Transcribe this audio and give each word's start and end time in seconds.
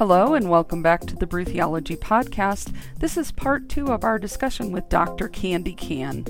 Hello, 0.00 0.32
and 0.32 0.48
welcome 0.48 0.80
back 0.80 1.02
to 1.02 1.14
the 1.14 1.26
Brew 1.26 1.44
Theology 1.44 1.94
Podcast. 1.94 2.74
This 3.00 3.18
is 3.18 3.30
part 3.30 3.68
two 3.68 3.88
of 3.88 4.02
our 4.02 4.18
discussion 4.18 4.72
with 4.72 4.88
Dr. 4.88 5.28
Candi 5.28 5.76
Cann. 5.76 6.24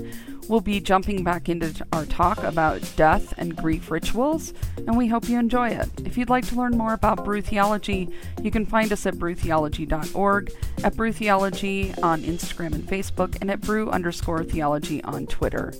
We'll 0.49 0.59
be 0.59 0.81
jumping 0.81 1.23
back 1.23 1.47
into 1.47 1.87
our 1.93 2.05
talk 2.05 2.43
about 2.43 2.81
death 2.97 3.33
and 3.37 3.55
grief 3.55 3.89
rituals, 3.89 4.53
and 4.75 4.97
we 4.97 5.07
hope 5.07 5.29
you 5.29 5.39
enjoy 5.39 5.69
it. 5.69 5.89
If 6.03 6.17
you'd 6.17 6.29
like 6.29 6.45
to 6.47 6.57
learn 6.57 6.77
more 6.77 6.91
about 6.91 7.23
Brew 7.23 7.41
Theology, 7.41 8.09
you 8.43 8.51
can 8.51 8.65
find 8.65 8.91
us 8.91 9.05
at 9.05 9.13
brewtheology.org, 9.13 10.51
at 10.83 10.95
Brew 10.97 11.13
Theology 11.13 11.93
on 12.03 12.23
Instagram 12.23 12.75
and 12.75 12.85
Facebook, 12.85 13.37
and 13.39 13.49
at 13.49 13.61
brew 13.61 13.89
underscore 13.89 14.43
theology 14.43 15.01
on 15.05 15.27
Twitter. 15.27 15.73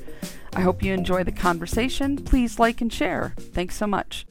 I 0.55 0.61
hope 0.61 0.81
you 0.81 0.93
enjoy 0.93 1.25
the 1.25 1.33
conversation. 1.33 2.15
Please 2.23 2.57
like 2.57 2.79
and 2.79 2.93
share. 2.93 3.33
Thanks 3.37 3.75
so 3.75 3.85
much 3.85 4.25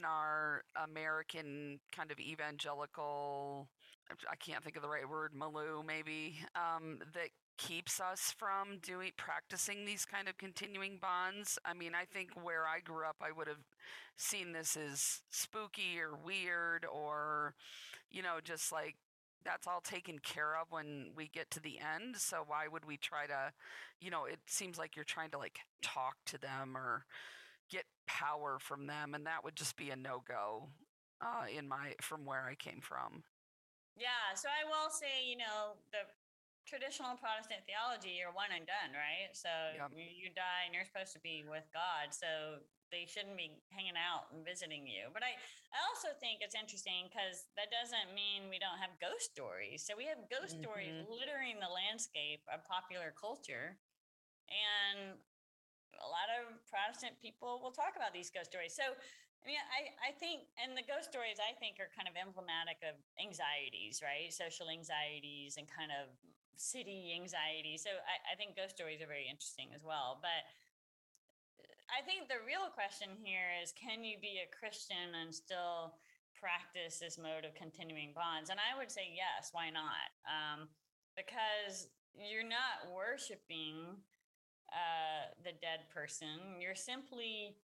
in 0.00 0.04
our 0.06 0.62
American 0.82 1.78
kind 1.94 2.10
of 2.10 2.18
evangelical 2.18 3.68
I 4.30 4.36
can't 4.36 4.62
think 4.64 4.76
of 4.76 4.82
the 4.82 4.88
right 4.88 5.08
word, 5.08 5.32
milieu 5.34 5.82
maybe, 5.86 6.38
um, 6.56 6.98
that 7.14 7.28
keeps 7.58 8.00
us 8.00 8.34
from 8.36 8.78
doing 8.82 9.12
practicing 9.16 9.84
these 9.84 10.04
kind 10.04 10.28
of 10.28 10.38
continuing 10.38 10.98
bonds. 11.00 11.58
I 11.64 11.74
mean, 11.74 11.92
I 11.94 12.04
think 12.06 12.30
where 12.42 12.66
I 12.66 12.80
grew 12.80 13.04
up, 13.06 13.16
I 13.20 13.32
would 13.32 13.48
have 13.48 13.64
seen 14.16 14.52
this 14.52 14.76
as 14.76 15.20
spooky 15.30 16.00
or 16.00 16.16
weird 16.16 16.84
or, 16.84 17.54
you 18.10 18.22
know, 18.22 18.38
just 18.42 18.72
like 18.72 18.96
that's 19.44 19.66
all 19.66 19.80
taken 19.80 20.18
care 20.18 20.56
of 20.60 20.66
when 20.70 21.10
we 21.16 21.28
get 21.32 21.50
to 21.50 21.60
the 21.60 21.78
end. 21.78 22.16
So 22.16 22.42
why 22.46 22.68
would 22.68 22.84
we 22.84 22.96
try 22.96 23.26
to, 23.26 23.52
you 24.00 24.10
know, 24.10 24.24
it 24.24 24.40
seems 24.46 24.78
like 24.78 24.96
you're 24.96 25.04
trying 25.04 25.30
to 25.30 25.38
like 25.38 25.60
talk 25.82 26.16
to 26.26 26.38
them 26.38 26.76
or 26.76 27.04
get 27.70 27.84
power 28.06 28.58
from 28.58 28.86
them, 28.86 29.14
and 29.14 29.26
that 29.26 29.44
would 29.44 29.56
just 29.56 29.76
be 29.76 29.90
a 29.90 29.96
no 29.96 30.22
go 30.26 30.68
uh, 31.22 31.46
in 31.46 31.68
my 31.68 31.94
from 32.00 32.24
where 32.24 32.44
I 32.44 32.54
came 32.54 32.80
from. 32.82 33.22
Yeah, 33.96 34.32
so 34.34 34.48
I 34.48 34.64
will 34.64 34.88
say, 34.88 35.28
you 35.28 35.36
know, 35.36 35.76
the 35.92 36.08
traditional 36.64 37.18
Protestant 37.18 37.66
theology, 37.66 38.16
you're 38.16 38.32
one 38.32 38.54
and 38.54 38.64
done, 38.64 38.94
right? 38.94 39.34
So 39.34 39.50
yep. 39.74 39.90
you 39.92 40.30
die 40.32 40.68
and 40.68 40.72
you're 40.72 40.86
supposed 40.86 41.12
to 41.18 41.22
be 41.22 41.42
with 41.42 41.66
God. 41.74 42.14
So 42.14 42.62
they 42.94 43.06
shouldn't 43.06 43.38
be 43.38 43.54
hanging 43.70 43.98
out 43.98 44.30
and 44.30 44.46
visiting 44.46 44.86
you. 44.86 45.10
But 45.14 45.22
I, 45.26 45.34
I 45.70 45.78
also 45.90 46.14
think 46.18 46.42
it's 46.42 46.58
interesting 46.58 47.10
because 47.10 47.50
that 47.54 47.70
doesn't 47.70 48.14
mean 48.14 48.50
we 48.50 48.62
don't 48.62 48.78
have 48.78 48.94
ghost 48.98 49.30
stories. 49.30 49.82
So 49.82 49.94
we 49.98 50.06
have 50.10 50.22
ghost 50.30 50.58
mm-hmm. 50.58 50.66
stories 50.66 50.96
littering 51.10 51.58
the 51.62 51.70
landscape 51.70 52.42
of 52.50 52.62
popular 52.66 53.14
culture. 53.14 53.78
And 54.50 55.18
a 55.98 56.08
lot 56.08 56.30
of 56.30 56.54
Protestant 56.70 57.18
people 57.18 57.58
will 57.58 57.74
talk 57.74 57.98
about 57.98 58.14
these 58.14 58.30
ghost 58.30 58.54
stories. 58.54 58.74
So 58.74 58.94
I 59.40 59.44
mean, 59.48 59.60
I, 59.72 59.80
I 60.04 60.10
think, 60.12 60.52
and 60.60 60.76
the 60.76 60.84
ghost 60.84 61.08
stories 61.08 61.40
I 61.40 61.56
think 61.56 61.80
are 61.80 61.88
kind 61.96 62.04
of 62.04 62.12
emblematic 62.12 62.84
of 62.84 63.00
anxieties, 63.16 64.04
right? 64.04 64.28
Social 64.28 64.68
anxieties 64.68 65.56
and 65.56 65.64
kind 65.64 65.88
of 65.88 66.12
city 66.60 67.16
anxiety. 67.16 67.80
So 67.80 67.88
I, 67.88 68.20
I 68.28 68.34
think 68.36 68.52
ghost 68.52 68.76
stories 68.76 69.00
are 69.00 69.08
very 69.08 69.24
interesting 69.24 69.72
as 69.72 69.80
well. 69.80 70.20
But 70.20 70.44
I 71.88 72.04
think 72.04 72.28
the 72.28 72.44
real 72.44 72.68
question 72.68 73.16
here 73.16 73.48
is 73.64 73.72
can 73.72 74.04
you 74.04 74.20
be 74.20 74.44
a 74.44 74.52
Christian 74.52 75.16
and 75.16 75.32
still 75.32 75.96
practice 76.36 77.00
this 77.00 77.16
mode 77.16 77.48
of 77.48 77.56
continuing 77.56 78.12
bonds? 78.12 78.52
And 78.52 78.60
I 78.60 78.76
would 78.76 78.92
say 78.92 79.08
yes, 79.08 79.56
why 79.56 79.72
not? 79.72 80.12
Um, 80.28 80.68
because 81.16 81.88
you're 82.12 82.44
not 82.44 82.92
worshiping 82.92 84.04
uh, 84.72 85.34
the 85.42 85.52
dead 85.60 85.90
person, 85.92 86.60
you're 86.60 86.78
simply 86.78 87.56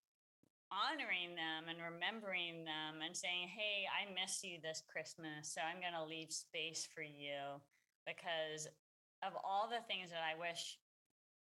honoring 0.71 1.39
them 1.39 1.71
and 1.71 1.79
remembering 1.79 2.67
them 2.67 3.03
and 3.05 3.15
saying, 3.15 3.47
Hey, 3.48 3.87
I 3.87 4.11
miss 4.11 4.43
you 4.43 4.59
this 4.59 4.83
Christmas. 4.91 5.47
So 5.47 5.63
I'm 5.63 5.79
going 5.79 5.95
to 5.95 6.05
leave 6.05 6.35
space 6.35 6.89
for 6.91 7.03
you 7.03 7.63
because 8.07 8.67
of 9.23 9.33
all 9.43 9.71
the 9.71 9.83
things 9.87 10.11
that 10.11 10.23
I 10.27 10.39
wish 10.39 10.79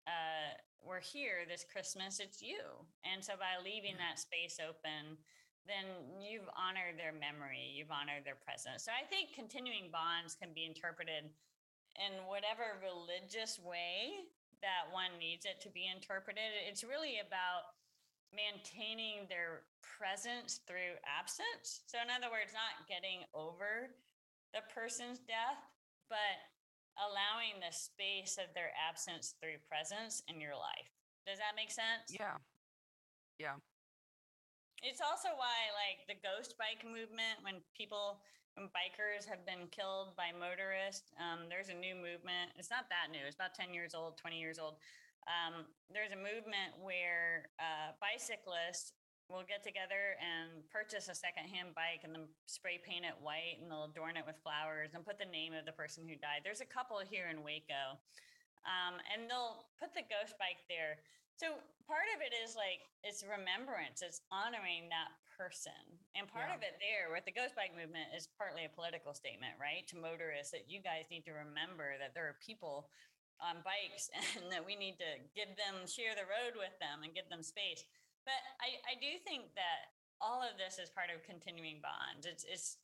uh, 0.08 0.56
were 0.80 1.00
here 1.00 1.44
this 1.44 1.64
Christmas, 1.68 2.20
it's 2.20 2.40
you. 2.40 2.60
And 3.04 3.22
so 3.22 3.36
by 3.36 3.60
leaving 3.60 4.00
that 4.00 4.18
space 4.18 4.56
open, 4.56 5.20
then 5.68 5.84
you've 6.24 6.48
honored 6.56 6.96
their 6.96 7.12
memory, 7.12 7.68
you've 7.76 7.92
honored 7.92 8.24
their 8.24 8.40
presence. 8.40 8.88
So 8.88 8.92
I 8.96 9.04
think 9.04 9.36
continuing 9.36 9.92
bonds 9.92 10.34
can 10.34 10.56
be 10.56 10.64
interpreted 10.64 11.28
in 12.00 12.12
whatever 12.24 12.80
religious 12.80 13.60
way 13.60 14.24
that 14.62 14.92
one 14.92 15.16
needs 15.18 15.44
it 15.44 15.60
to 15.64 15.70
be 15.70 15.88
interpreted. 15.88 16.52
It's 16.68 16.84
really 16.84 17.20
about 17.20 17.74
maintaining 18.30 19.26
their 19.26 19.66
presence 19.82 20.62
through 20.68 20.96
absence. 21.02 21.82
So, 21.90 21.98
in 21.98 22.12
other 22.12 22.30
words, 22.30 22.54
not 22.54 22.86
getting 22.86 23.26
over 23.34 23.90
the 24.54 24.62
person's 24.70 25.18
death, 25.26 25.58
but 26.08 26.38
allowing 26.98 27.58
the 27.58 27.72
space 27.72 28.38
of 28.38 28.52
their 28.54 28.70
absence 28.76 29.34
through 29.40 29.58
presence 29.66 30.22
in 30.28 30.38
your 30.38 30.54
life. 30.54 30.90
Does 31.26 31.38
that 31.38 31.58
make 31.58 31.70
sense? 31.70 32.10
Yeah. 32.12 32.38
Yeah. 33.38 33.56
It's 34.82 35.04
also 35.04 35.36
why, 35.36 35.68
like, 35.76 36.08
the 36.08 36.16
ghost 36.24 36.56
bike 36.56 36.80
movement, 36.84 37.44
when 37.44 37.60
people, 37.76 38.24
bikers 38.68 39.24
have 39.24 39.46
been 39.48 39.72
killed 39.72 40.12
by 40.20 40.36
motorists, 40.36 41.16
um, 41.16 41.48
there's 41.48 41.72
a 41.72 41.78
new 41.78 41.96
movement. 41.96 42.52
It's 42.60 42.68
not 42.68 42.92
that 42.92 43.08
new, 43.08 43.24
it's 43.24 43.36
about 43.36 43.56
10 43.56 43.72
years 43.72 43.96
old, 43.96 44.20
20 44.20 44.36
years 44.36 44.58
old 44.60 44.76
um, 45.28 45.68
there's 45.92 46.10
a 46.10 46.20
movement 46.20 46.74
where 46.80 47.50
uh, 47.60 47.92
bicyclists 48.00 48.96
will 49.28 49.46
get 49.46 49.62
together 49.62 50.18
and 50.18 50.66
purchase 50.74 51.06
a 51.06 51.14
secondhand 51.14 51.70
bike 51.76 52.02
and 52.02 52.10
then 52.10 52.26
spray 52.50 52.82
paint 52.82 53.06
it 53.06 53.14
white 53.22 53.62
and 53.62 53.70
they'll 53.70 53.86
adorn 53.86 54.18
it 54.18 54.26
with 54.26 54.34
flowers 54.42 54.90
and 54.90 55.06
put 55.06 55.22
the 55.22 55.28
name 55.30 55.54
of 55.54 55.62
the 55.62 55.76
person 55.76 56.02
who 56.02 56.18
died. 56.18 56.42
There's 56.42 56.64
a 56.64 56.66
couple 56.66 56.98
here 56.98 57.30
in 57.30 57.46
Waco. 57.46 58.00
Um, 58.66 59.00
and 59.08 59.30
they'll 59.30 59.64
put 59.78 59.94
the 59.96 60.04
ghost 60.04 60.36
bike 60.36 60.60
there. 60.68 61.00
So 61.38 61.56
part 61.88 62.10
of 62.12 62.20
it 62.20 62.36
is 62.36 62.58
like 62.58 62.84
it's 63.00 63.24
remembrance, 63.24 64.04
it's 64.04 64.20
honoring 64.28 64.92
that 64.92 65.08
person. 65.40 65.80
And 66.12 66.28
part 66.28 66.52
yeah. 66.52 66.56
of 66.56 66.60
it 66.60 66.76
there 66.76 67.08
with 67.08 67.24
the 67.24 67.32
ghost 67.32 67.56
bike 67.56 67.72
movement 67.72 68.12
is 68.12 68.28
partly 68.36 68.68
a 68.68 68.72
political 68.76 69.16
statement, 69.16 69.56
right? 69.56 69.88
To 69.88 69.96
motorists 69.96 70.52
that 70.52 70.68
you 70.68 70.84
guys 70.84 71.08
need 71.08 71.24
to 71.24 71.32
remember 71.32 71.96
that 71.96 72.12
there 72.12 72.28
are 72.28 72.36
people 72.44 72.92
on 73.40 73.64
bikes 73.64 74.12
and 74.36 74.52
that 74.52 74.64
we 74.64 74.76
need 74.76 75.00
to 75.00 75.16
give 75.32 75.48
them 75.56 75.88
share 75.88 76.12
the 76.12 76.28
road 76.28 76.54
with 76.60 76.76
them 76.78 77.00
and 77.02 77.16
give 77.16 77.28
them 77.32 77.42
space 77.42 77.84
but 78.24 78.36
i 78.60 78.76
i 78.92 78.94
do 79.00 79.16
think 79.24 79.48
that 79.56 79.96
all 80.20 80.44
of 80.44 80.60
this 80.60 80.76
is 80.76 80.92
part 80.92 81.08
of 81.08 81.24
continuing 81.24 81.80
bonds 81.80 82.28
it's 82.28 82.44
it's 82.44 82.76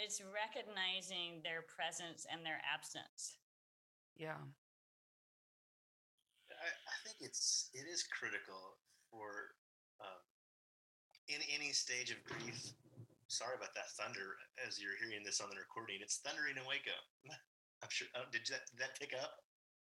it's 0.00 0.24
recognizing 0.32 1.44
their 1.44 1.60
presence 1.68 2.24
and 2.32 2.40
their 2.40 2.60
absence 2.64 3.36
yeah 4.16 4.40
i, 6.48 6.68
I 6.72 6.96
think 7.04 7.20
it's 7.20 7.68
it 7.76 7.84
is 7.84 8.04
critical 8.08 8.80
for 9.12 9.52
um, 10.00 10.24
in 11.30 11.40
any 11.54 11.70
stage 11.70 12.10
of 12.10 12.18
grief 12.26 12.74
sorry 13.30 13.54
about 13.54 13.72
that 13.78 13.86
thunder 13.94 14.34
as 14.66 14.82
you're 14.82 14.98
hearing 14.98 15.22
this 15.22 15.40
on 15.40 15.48
the 15.50 15.56
recording 15.56 16.02
it's 16.02 16.18
thundering 16.26 16.58
in 16.58 16.66
waco 16.66 16.94
i'm 17.82 17.88
sure 17.88 18.10
uh, 18.18 18.26
did 18.34 18.42
that, 18.50 18.66
did 18.74 18.82
that 18.82 18.98
pick 18.98 19.14
up 19.14 19.38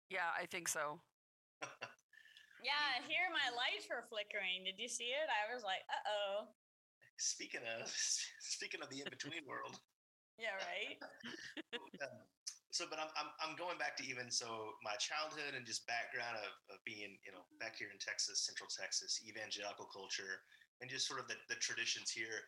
yeah, 0.09 0.33
I 0.33 0.49
think 0.49 0.65
so. 0.65 0.97
yeah, 2.65 2.97
here 3.05 3.29
my 3.29 3.53
lights 3.53 3.85
were 3.85 4.09
flickering. 4.09 4.65
Did 4.65 4.81
you 4.81 4.89
see 4.89 5.13
it? 5.13 5.29
I 5.29 5.45
was 5.53 5.61
like, 5.61 5.85
uh 5.85 6.05
oh. 6.09 6.35
Speaking 7.21 7.61
of 7.77 7.85
speaking 8.41 8.81
of 8.81 8.89
the 8.89 9.05
in 9.05 9.09
between 9.09 9.45
world. 9.45 9.77
Yeah, 10.41 10.57
right. 10.57 10.97
um, 12.01 12.25
so, 12.73 12.89
but 12.89 12.97
I'm, 12.97 13.11
I'm 13.13 13.29
I'm 13.43 13.53
going 13.59 13.77
back 13.77 13.93
to 14.01 14.05
even 14.07 14.33
so 14.33 14.73
my 14.81 14.97
childhood 14.97 15.53
and 15.53 15.67
just 15.67 15.85
background 15.85 16.41
of, 16.41 16.53
of 16.73 16.81
being 16.89 17.21
you 17.21 17.29
know 17.29 17.45
back 17.61 17.77
here 17.77 17.93
in 17.93 18.01
Texas, 18.01 18.49
Central 18.49 18.71
Texas, 18.71 19.21
evangelical 19.21 19.85
culture, 19.93 20.41
and 20.81 20.89
just 20.89 21.07
sort 21.07 21.19
of 21.19 21.27
the, 21.27 21.35
the 21.47 21.59
traditions 21.59 22.09
here. 22.11 22.47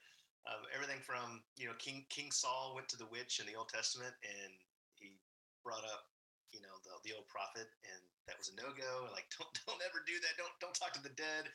Everything 0.73 0.97
from 1.05 1.45
you 1.55 1.69
know 1.69 1.77
King 1.77 2.01
King 2.09 2.33
Saul 2.33 2.73
went 2.73 2.89
to 2.89 2.97
the 2.97 3.05
witch 3.13 3.37
in 3.37 3.45
the 3.45 3.53
Old 3.53 3.69
Testament 3.69 4.17
and 4.25 4.51
he 4.97 5.13
brought 5.61 5.85
up 5.85 6.09
you 6.49 6.59
know 6.59 6.73
the, 6.81 6.97
the 7.05 7.13
old 7.13 7.29
prophet 7.29 7.69
and 7.85 8.01
that 8.25 8.41
was 8.41 8.49
a 8.49 8.57
no-go 8.57 9.05
like 9.13 9.29
don't 9.37 9.53
don't 9.69 9.83
ever 9.85 10.01
do 10.03 10.17
that. 10.17 10.33
Don't 10.41 10.55
don't 10.57 10.73
talk 10.73 10.97
to 10.97 11.03
the 11.03 11.13
dead. 11.13 11.45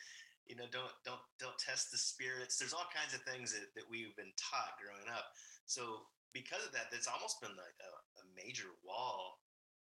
You 0.46 0.54
know 0.54 0.70
don't 0.70 0.94
don't 1.02 1.22
don't 1.42 1.58
test 1.58 1.90
the 1.90 1.98
spirits. 1.98 2.56
There's 2.56 2.76
all 2.76 2.86
kinds 2.94 3.10
of 3.10 3.26
things 3.26 3.50
that, 3.50 3.74
that 3.74 3.90
we've 3.90 4.14
been 4.14 4.32
taught 4.38 4.78
growing 4.78 5.10
up. 5.10 5.34
So 5.66 6.06
because 6.30 6.62
of 6.62 6.70
that 6.70 6.94
that's 6.94 7.10
almost 7.10 7.42
been 7.42 7.58
like 7.58 7.78
a, 7.82 7.92
a 8.22 8.24
major 8.38 8.70
wall 8.86 9.42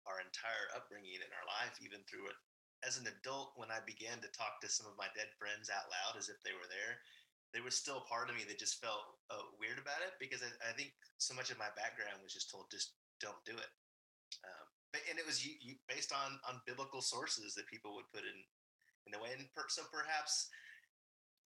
our 0.09 0.19
entire 0.19 0.67
upbringing 0.75 1.21
in 1.21 1.31
our 1.37 1.47
life 1.47 1.77
even 1.85 2.01
through 2.09 2.27
it 2.27 2.39
as 2.87 2.97
an 2.97 3.09
adult 3.09 3.53
when 3.57 3.71
i 3.71 3.81
began 3.85 4.19
to 4.21 4.31
talk 4.37 4.61
to 4.61 4.69
some 4.71 4.89
of 4.89 4.99
my 4.99 5.09
dead 5.13 5.31
friends 5.37 5.69
out 5.69 5.89
loud 5.91 6.17
as 6.17 6.29
if 6.29 6.41
they 6.43 6.55
were 6.57 6.69
there 6.69 7.01
there 7.51 7.67
was 7.67 7.75
still 7.75 8.07
part 8.07 8.31
of 8.31 8.39
me 8.39 8.47
that 8.47 8.63
just 8.63 8.79
felt 8.79 9.19
uh, 9.35 9.43
weird 9.59 9.75
about 9.75 9.99
it 10.07 10.15
because 10.23 10.39
I, 10.39 10.71
I, 10.71 10.73
think 10.79 10.95
so 11.19 11.35
much 11.35 11.51
of 11.51 11.59
my 11.59 11.67
background 11.75 12.23
was 12.23 12.31
just 12.31 12.47
told 12.47 12.71
just 12.71 12.95
don't 13.19 13.43
do 13.43 13.59
it 13.59 13.71
um, 14.47 14.67
and 15.11 15.19
it 15.19 15.27
was 15.27 15.43
you, 15.43 15.55
you, 15.59 15.75
based 15.87 16.11
on 16.11 16.39
on 16.47 16.63
biblical 16.67 17.03
sources 17.03 17.55
that 17.55 17.71
people 17.71 17.95
would 17.95 18.11
put 18.11 18.27
in 18.27 18.39
in 19.07 19.11
the 19.15 19.23
way. 19.23 19.31
And 19.35 19.47
per, 19.55 19.71
so 19.71 19.83
perhaps 19.91 20.51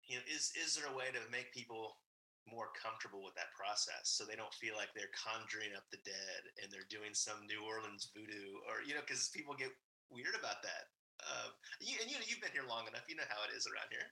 you 0.05 0.17
know, 0.17 0.25
is 0.25 0.51
is 0.57 0.73
there 0.73 0.89
a 0.89 0.97
way 0.97 1.13
to 1.13 1.21
make 1.29 1.53
people 1.53 2.01
more 2.47 2.71
comfortable 2.79 3.19
with 3.19 3.35
that 3.35 3.51
process 3.51 4.07
so 4.07 4.23
they 4.23 4.39
don't 4.39 4.55
feel 4.55 4.71
like 4.79 4.87
they're 4.95 5.11
conjuring 5.11 5.75
up 5.75 5.83
the 5.91 5.99
dead 6.07 6.41
and 6.63 6.71
they're 6.71 6.87
doing 6.87 7.11
some 7.11 7.43
new 7.43 7.59
orleans 7.67 8.07
voodoo 8.15 8.55
or 8.71 8.79
you 8.87 8.95
know 8.95 9.03
because 9.03 9.27
people 9.35 9.51
get 9.51 9.75
weird 10.07 10.31
about 10.31 10.63
that 10.63 10.87
uh, 11.27 11.51
you, 11.83 11.99
and 11.99 12.07
you 12.09 12.15
know 12.15 12.25
you've 12.25 12.41
been 12.41 12.55
here 12.55 12.65
long 12.65 12.87
enough 12.87 13.03
you 13.11 13.15
know 13.19 13.27
how 13.27 13.43
it 13.43 13.51
is 13.51 13.67
around 13.67 13.91
here. 13.91 14.07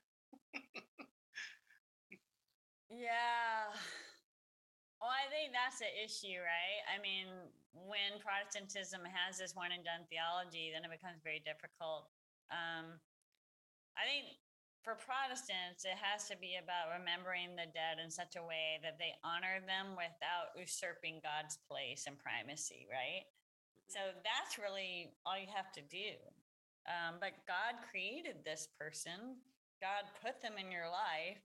Yeah. 2.95 3.73
Well 5.01 5.11
i 5.11 5.27
think 5.27 5.51
that's 5.51 5.83
the 5.83 5.91
issue 5.91 6.39
right? 6.39 6.81
I 6.87 7.01
mean 7.03 7.27
when 7.75 8.21
protestantism 8.23 9.03
has 9.03 9.35
this 9.35 9.51
one 9.51 9.75
and 9.75 9.83
done 9.83 10.07
theology 10.07 10.71
then 10.71 10.87
it 10.87 10.93
becomes 10.93 11.19
very 11.19 11.43
difficult. 11.43 12.07
Um, 12.53 13.01
i 13.99 14.05
think 14.07 14.37
for 14.85 14.93
Protestants, 14.93 15.81
it 15.81 15.97
has 15.97 16.29
to 16.29 16.37
be 16.37 16.61
about 16.61 16.93
remembering 16.93 17.57
the 17.57 17.65
dead 17.73 17.97
in 17.97 18.13
such 18.13 18.37
a 18.37 18.45
way 18.45 18.77
that 18.85 19.01
they 19.01 19.17
honor 19.25 19.57
them 19.65 19.97
without 19.97 20.53
usurping 20.53 21.25
God's 21.25 21.57
place 21.65 22.05
and 22.05 22.21
primacy, 22.21 22.85
right? 22.85 23.25
So 23.89 24.13
that's 24.21 24.61
really 24.61 25.17
all 25.25 25.41
you 25.41 25.49
have 25.49 25.73
to 25.73 25.81
do. 25.81 26.13
Um, 26.85 27.17
but 27.19 27.33
God 27.49 27.81
created 27.89 28.45
this 28.45 28.69
person, 28.77 29.41
God 29.81 30.05
put 30.21 30.41
them 30.41 30.61
in 30.61 30.71
your 30.71 30.85
life, 30.85 31.41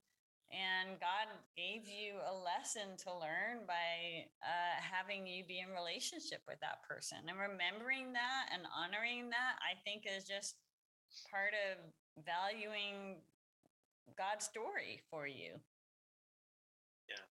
and 0.51 0.99
God 0.99 1.31
gave 1.57 1.87
you 1.87 2.19
a 2.27 2.35
lesson 2.35 2.99
to 3.07 3.11
learn 3.15 3.63
by 3.71 4.27
uh, 4.43 4.77
having 4.83 5.25
you 5.25 5.47
be 5.47 5.63
in 5.63 5.71
relationship 5.71 6.43
with 6.51 6.59
that 6.61 6.83
person. 6.83 7.23
And 7.31 7.39
remembering 7.39 8.13
that 8.13 8.51
and 8.53 8.67
honoring 8.67 9.31
that, 9.31 9.63
I 9.63 9.79
think, 9.87 10.05
is 10.11 10.27
just 10.27 10.59
part 11.31 11.55
of 11.55 11.79
valuing 12.27 13.23
God's 14.19 14.45
story 14.45 15.01
for 15.07 15.31
you. 15.31 15.55
Yeah. 17.07 17.25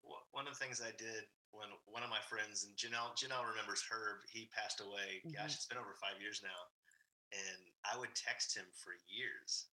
Well, 0.00 0.24
one 0.32 0.48
of 0.48 0.56
the 0.56 0.60
things 0.60 0.80
I 0.80 0.96
did 0.96 1.28
when 1.52 1.68
one 1.84 2.00
of 2.00 2.08
my 2.08 2.24
friends 2.24 2.64
and 2.64 2.72
Janelle 2.72 3.12
Janelle 3.12 3.44
remembers 3.44 3.84
Herb, 3.84 4.24
he 4.32 4.48
passed 4.48 4.80
away. 4.80 5.20
Mm-hmm. 5.20 5.36
Gosh, 5.36 5.52
it's 5.52 5.68
been 5.68 5.76
over 5.76 5.92
five 6.00 6.16
years 6.16 6.40
now, 6.40 6.56
and 7.32 7.60
I 7.88 7.98
would 7.98 8.12
text 8.14 8.54
him 8.54 8.68
for 8.76 8.94
years. 9.08 9.72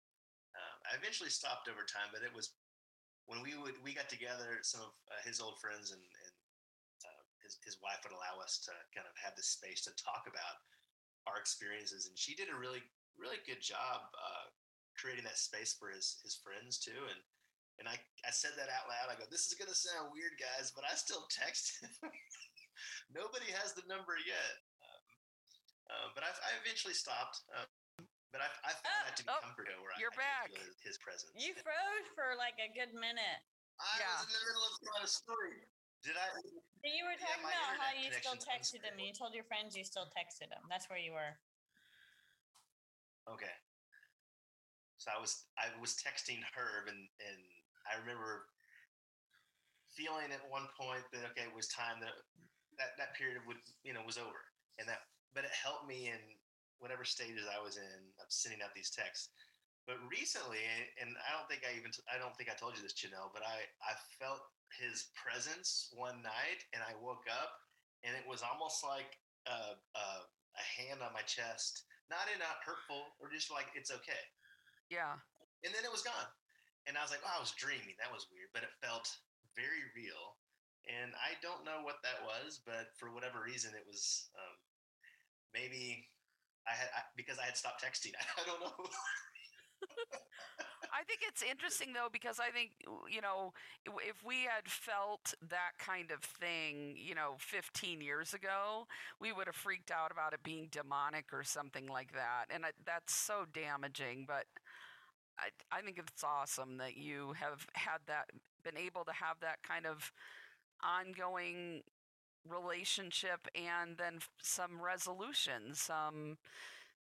Um, 0.53 0.77
I 0.89 0.97
eventually 0.97 1.33
stopped 1.33 1.67
over 1.67 1.83
time, 1.83 2.09
but 2.13 2.25
it 2.25 2.33
was 2.33 2.57
when 3.25 3.43
we 3.43 3.57
would 3.57 3.77
we 3.83 3.97
got 3.97 4.09
together. 4.09 4.61
Some 4.63 4.85
of 4.85 4.93
uh, 5.09 5.21
his 5.25 5.41
old 5.41 5.59
friends 5.59 5.91
and, 5.91 6.01
and 6.01 6.35
uh, 7.03 7.23
his 7.41 7.57
his 7.65 7.77
wife 7.83 8.01
would 8.05 8.15
allow 8.15 8.39
us 8.41 8.61
to 8.65 8.73
kind 8.95 9.05
of 9.05 9.13
have 9.19 9.35
this 9.35 9.53
space 9.53 9.83
to 9.85 9.93
talk 9.99 10.25
about 10.29 10.61
our 11.27 11.37
experiences, 11.37 12.07
and 12.07 12.15
she 12.17 12.33
did 12.33 12.49
a 12.49 12.57
really 12.57 12.81
really 13.17 13.41
good 13.45 13.59
job 13.59 14.07
uh, 14.13 14.47
creating 14.95 15.25
that 15.25 15.37
space 15.37 15.73
for 15.73 15.89
his 15.89 16.21
his 16.23 16.37
friends 16.37 16.77
too. 16.77 17.01
And 17.09 17.21
and 17.77 17.85
I, 17.85 17.97
I 18.25 18.33
said 18.33 18.57
that 18.57 18.73
out 18.73 18.89
loud. 18.89 19.13
I 19.13 19.19
go, 19.19 19.29
this 19.29 19.45
is 19.45 19.53
gonna 19.53 19.77
sound 19.77 20.09
weird, 20.09 20.33
guys, 20.41 20.73
but 20.73 20.81
I 20.87 20.97
still 20.97 21.29
text. 21.29 21.77
Nobody 23.13 23.53
has 23.53 23.77
the 23.77 23.85
number 23.85 24.17
yet. 24.17 24.65
Um, 25.87 25.95
uh, 25.95 26.07
but 26.15 26.23
I, 26.23 26.31
I 26.31 26.51
eventually 26.63 26.95
stopped. 26.95 27.43
Um, 27.55 27.67
but 28.35 28.43
I, 28.43 28.49
I 28.67 28.71
found 28.75 28.91
oh, 28.91 29.03
that 29.07 29.15
to 29.17 29.23
be 29.23 29.31
oh, 29.31 29.39
comforting 29.39 29.79
where 29.79 29.95
you're 29.95 30.13
I, 30.13 30.19
back. 30.19 30.51
I 30.51 30.61
his 30.83 30.99
presence. 30.99 31.31
You 31.33 31.55
froze 31.63 32.07
for 32.11 32.35
like 32.35 32.59
a 32.59 32.67
good 32.75 32.91
minute. 32.91 33.41
I 33.79 34.03
yeah. 34.03 34.19
was 34.19 34.27
in 34.27 34.35
the 34.35 34.43
middle 34.51 34.65
of 34.67 34.73
telling 34.83 35.05
a 35.05 35.09
story. 35.09 35.63
Did 36.03 36.19
I? 36.19 36.27
You 36.85 37.03
were 37.07 37.17
talking 37.17 37.41
yeah, 37.41 37.55
about 37.57 37.73
how 37.81 37.91
you 37.95 38.13
still 38.13 38.37
texted 38.37 38.85
him. 38.85 38.95
You 39.01 39.11
told 39.15 39.33
your 39.33 39.47
friends 39.47 39.73
you 39.73 39.83
still 39.83 40.07
texted 40.13 40.51
him. 40.53 40.61
That's 40.69 40.87
where 40.91 40.99
you 40.99 41.15
were. 41.15 41.33
Okay. 43.27 43.51
So 45.01 45.11
I 45.11 45.19
was 45.19 45.47
I 45.57 45.73
was 45.79 45.97
texting 45.97 46.43
Herb, 46.53 46.87
and 46.87 47.01
and 47.21 47.39
I 47.87 47.99
remember 47.99 48.47
feeling 49.97 50.29
at 50.29 50.43
one 50.51 50.69
point 50.77 51.03
that 51.11 51.25
okay, 51.33 51.49
it 51.49 51.55
was 51.55 51.67
time 51.67 51.97
that 52.05 52.13
that 52.77 52.93
that 53.01 53.17
period 53.17 53.41
would 53.49 53.61
you 53.81 53.91
know 53.93 54.05
was 54.05 54.17
over, 54.21 54.41
and 54.77 54.87
that 54.87 55.09
but 55.33 55.43
it 55.43 55.51
helped 55.51 55.87
me 55.87 56.07
in 56.11 56.21
whatever 56.79 57.03
stages 57.03 57.49
I 57.49 57.63
was 57.63 57.77
in 57.77 57.99
of 58.21 58.29
sending 58.29 58.61
out 58.61 58.75
these 58.75 58.91
texts. 58.93 59.29
But 59.87 60.03
recently, 60.11 60.61
and 60.99 61.15
I 61.15 61.31
don't 61.31 61.47
think 61.47 61.63
I 61.63 61.71
even 61.79 61.91
I 62.11 62.19
don't 62.19 62.35
think 62.35 62.51
I 62.51 62.59
told 62.59 62.75
you 62.75 62.83
this, 62.83 62.97
Janelle, 62.97 63.31
but 63.31 63.43
I 63.43 63.63
I 63.81 63.95
felt 64.19 64.43
his 64.75 65.09
presence 65.15 65.87
one 65.95 66.19
night, 66.21 66.59
and 66.75 66.83
I 66.83 66.91
woke 66.99 67.23
up, 67.31 67.55
and 68.03 68.11
it 68.13 68.27
was 68.27 68.43
almost 68.43 68.83
like 68.83 69.15
a, 69.47 69.79
a, 69.79 70.07
a 70.27 70.65
hand 70.75 70.99
on 70.99 71.15
my 71.15 71.23
chest, 71.23 71.87
not 72.11 72.27
in 72.27 72.43
a 72.43 72.51
hurtful 72.67 73.15
or 73.23 73.31
just 73.31 73.47
like 73.47 73.71
it's 73.79 73.91
okay 73.95 74.27
yeah. 74.89 75.19
And 75.63 75.71
then 75.75 75.83
it 75.83 75.91
was 75.91 76.03
gone. 76.03 76.31
And 76.87 76.95
I 76.95 77.03
was 77.03 77.11
like, 77.11 77.23
oh, 77.23 77.35
I 77.35 77.43
was 77.43 77.51
dreaming. 77.59 77.99
That 77.99 78.11
was 78.11 78.31
weird, 78.31 78.51
but 78.55 78.63
it 78.63 78.71
felt 78.79 79.07
very 79.55 79.83
real. 79.91 80.39
And 80.87 81.11
I 81.19 81.35
don't 81.43 81.67
know 81.67 81.83
what 81.83 81.99
that 82.07 82.23
was, 82.23 82.63
but 82.63 82.95
for 82.95 83.11
whatever 83.11 83.43
reason, 83.43 83.75
it 83.75 83.83
was 83.83 84.31
um, 84.39 84.55
maybe 85.53 86.07
I 86.67 86.75
had 86.75 86.89
I, 86.95 87.01
because 87.15 87.39
I 87.39 87.45
had 87.45 87.57
stopped 87.57 87.83
texting. 87.83 88.13
I 88.37 88.45
don't 88.45 88.59
know. 88.59 88.85
I 90.93 91.03
think 91.03 91.19
it's 91.27 91.43
interesting 91.43 91.93
though 91.93 92.07
because 92.11 92.39
I 92.39 92.49
think 92.49 92.71
you 93.09 93.21
know 93.21 93.53
if 93.85 94.23
we 94.25 94.43
had 94.43 94.67
felt 94.67 95.33
that 95.49 95.77
kind 95.77 96.11
of 96.11 96.21
thing, 96.21 96.95
you 96.97 97.13
know, 97.15 97.35
15 97.39 98.01
years 98.01 98.33
ago, 98.33 98.87
we 99.21 99.31
would 99.31 99.47
have 99.47 99.55
freaked 99.55 99.91
out 99.91 100.11
about 100.11 100.33
it 100.33 100.43
being 100.43 100.67
demonic 100.71 101.25
or 101.33 101.43
something 101.43 101.87
like 101.87 102.13
that, 102.13 102.45
and 102.49 102.65
I, 102.65 102.69
that's 102.85 103.13
so 103.13 103.45
damaging. 103.53 104.25
But 104.27 104.45
I, 105.39 105.49
I 105.71 105.81
think 105.81 105.97
it's 105.99 106.23
awesome 106.23 106.77
that 106.77 106.97
you 106.97 107.33
have 107.39 107.67
had 107.73 107.99
that, 108.07 108.25
been 108.63 108.77
able 108.77 109.05
to 109.05 109.11
have 109.13 109.39
that 109.41 109.61
kind 109.63 109.85
of 109.85 110.11
ongoing 110.83 111.83
relationship 112.49 113.47
and 113.55 113.97
then 113.97 114.19
some 114.41 114.81
resolution, 114.81 115.73
some 115.73 116.37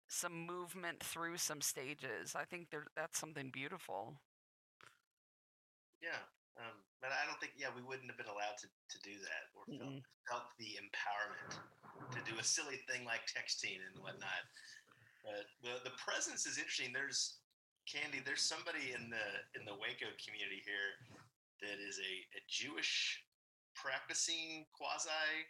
some 0.07 0.47
movement 0.47 1.03
through 1.03 1.39
some 1.39 1.61
stages. 1.61 2.37
I 2.37 2.45
think 2.45 2.71
there, 2.71 2.85
that's 2.95 3.19
something 3.19 3.49
beautiful. 3.51 4.21
Yeah, 6.03 6.21
um, 6.61 6.77
but 7.01 7.11
I 7.11 7.25
don't 7.27 7.41
think 7.41 7.57
yeah 7.57 7.73
we 7.75 7.83
wouldn't 7.83 8.11
have 8.13 8.21
been 8.21 8.31
allowed 8.31 8.61
to, 8.61 8.69
to 8.69 8.99
do 9.01 9.17
that 9.25 9.45
or 9.57 9.65
felt, 9.65 10.05
felt 10.29 10.49
the 10.61 10.77
empowerment 10.77 11.57
to 12.13 12.21
do 12.29 12.37
a 12.39 12.45
silly 12.45 12.85
thing 12.85 13.05
like 13.05 13.25
texting 13.25 13.81
and 13.81 13.97
whatnot. 14.03 14.45
But 15.25 15.49
the 15.65 15.81
the 15.89 15.97
presence 15.97 16.45
is 16.45 16.59
interesting. 16.59 16.93
There's 16.93 17.41
Candi, 17.89 18.25
there's 18.25 18.45
somebody 18.45 18.93
in 18.93 19.09
the 19.09 19.27
in 19.57 19.65
the 19.65 19.77
Waco 19.77 20.09
community 20.21 20.61
here 20.65 21.01
that 21.65 21.81
is 21.81 22.01
a, 22.01 22.13
a 22.37 22.41
Jewish 22.49 23.25
practicing 23.77 24.65
quasi 24.73 25.47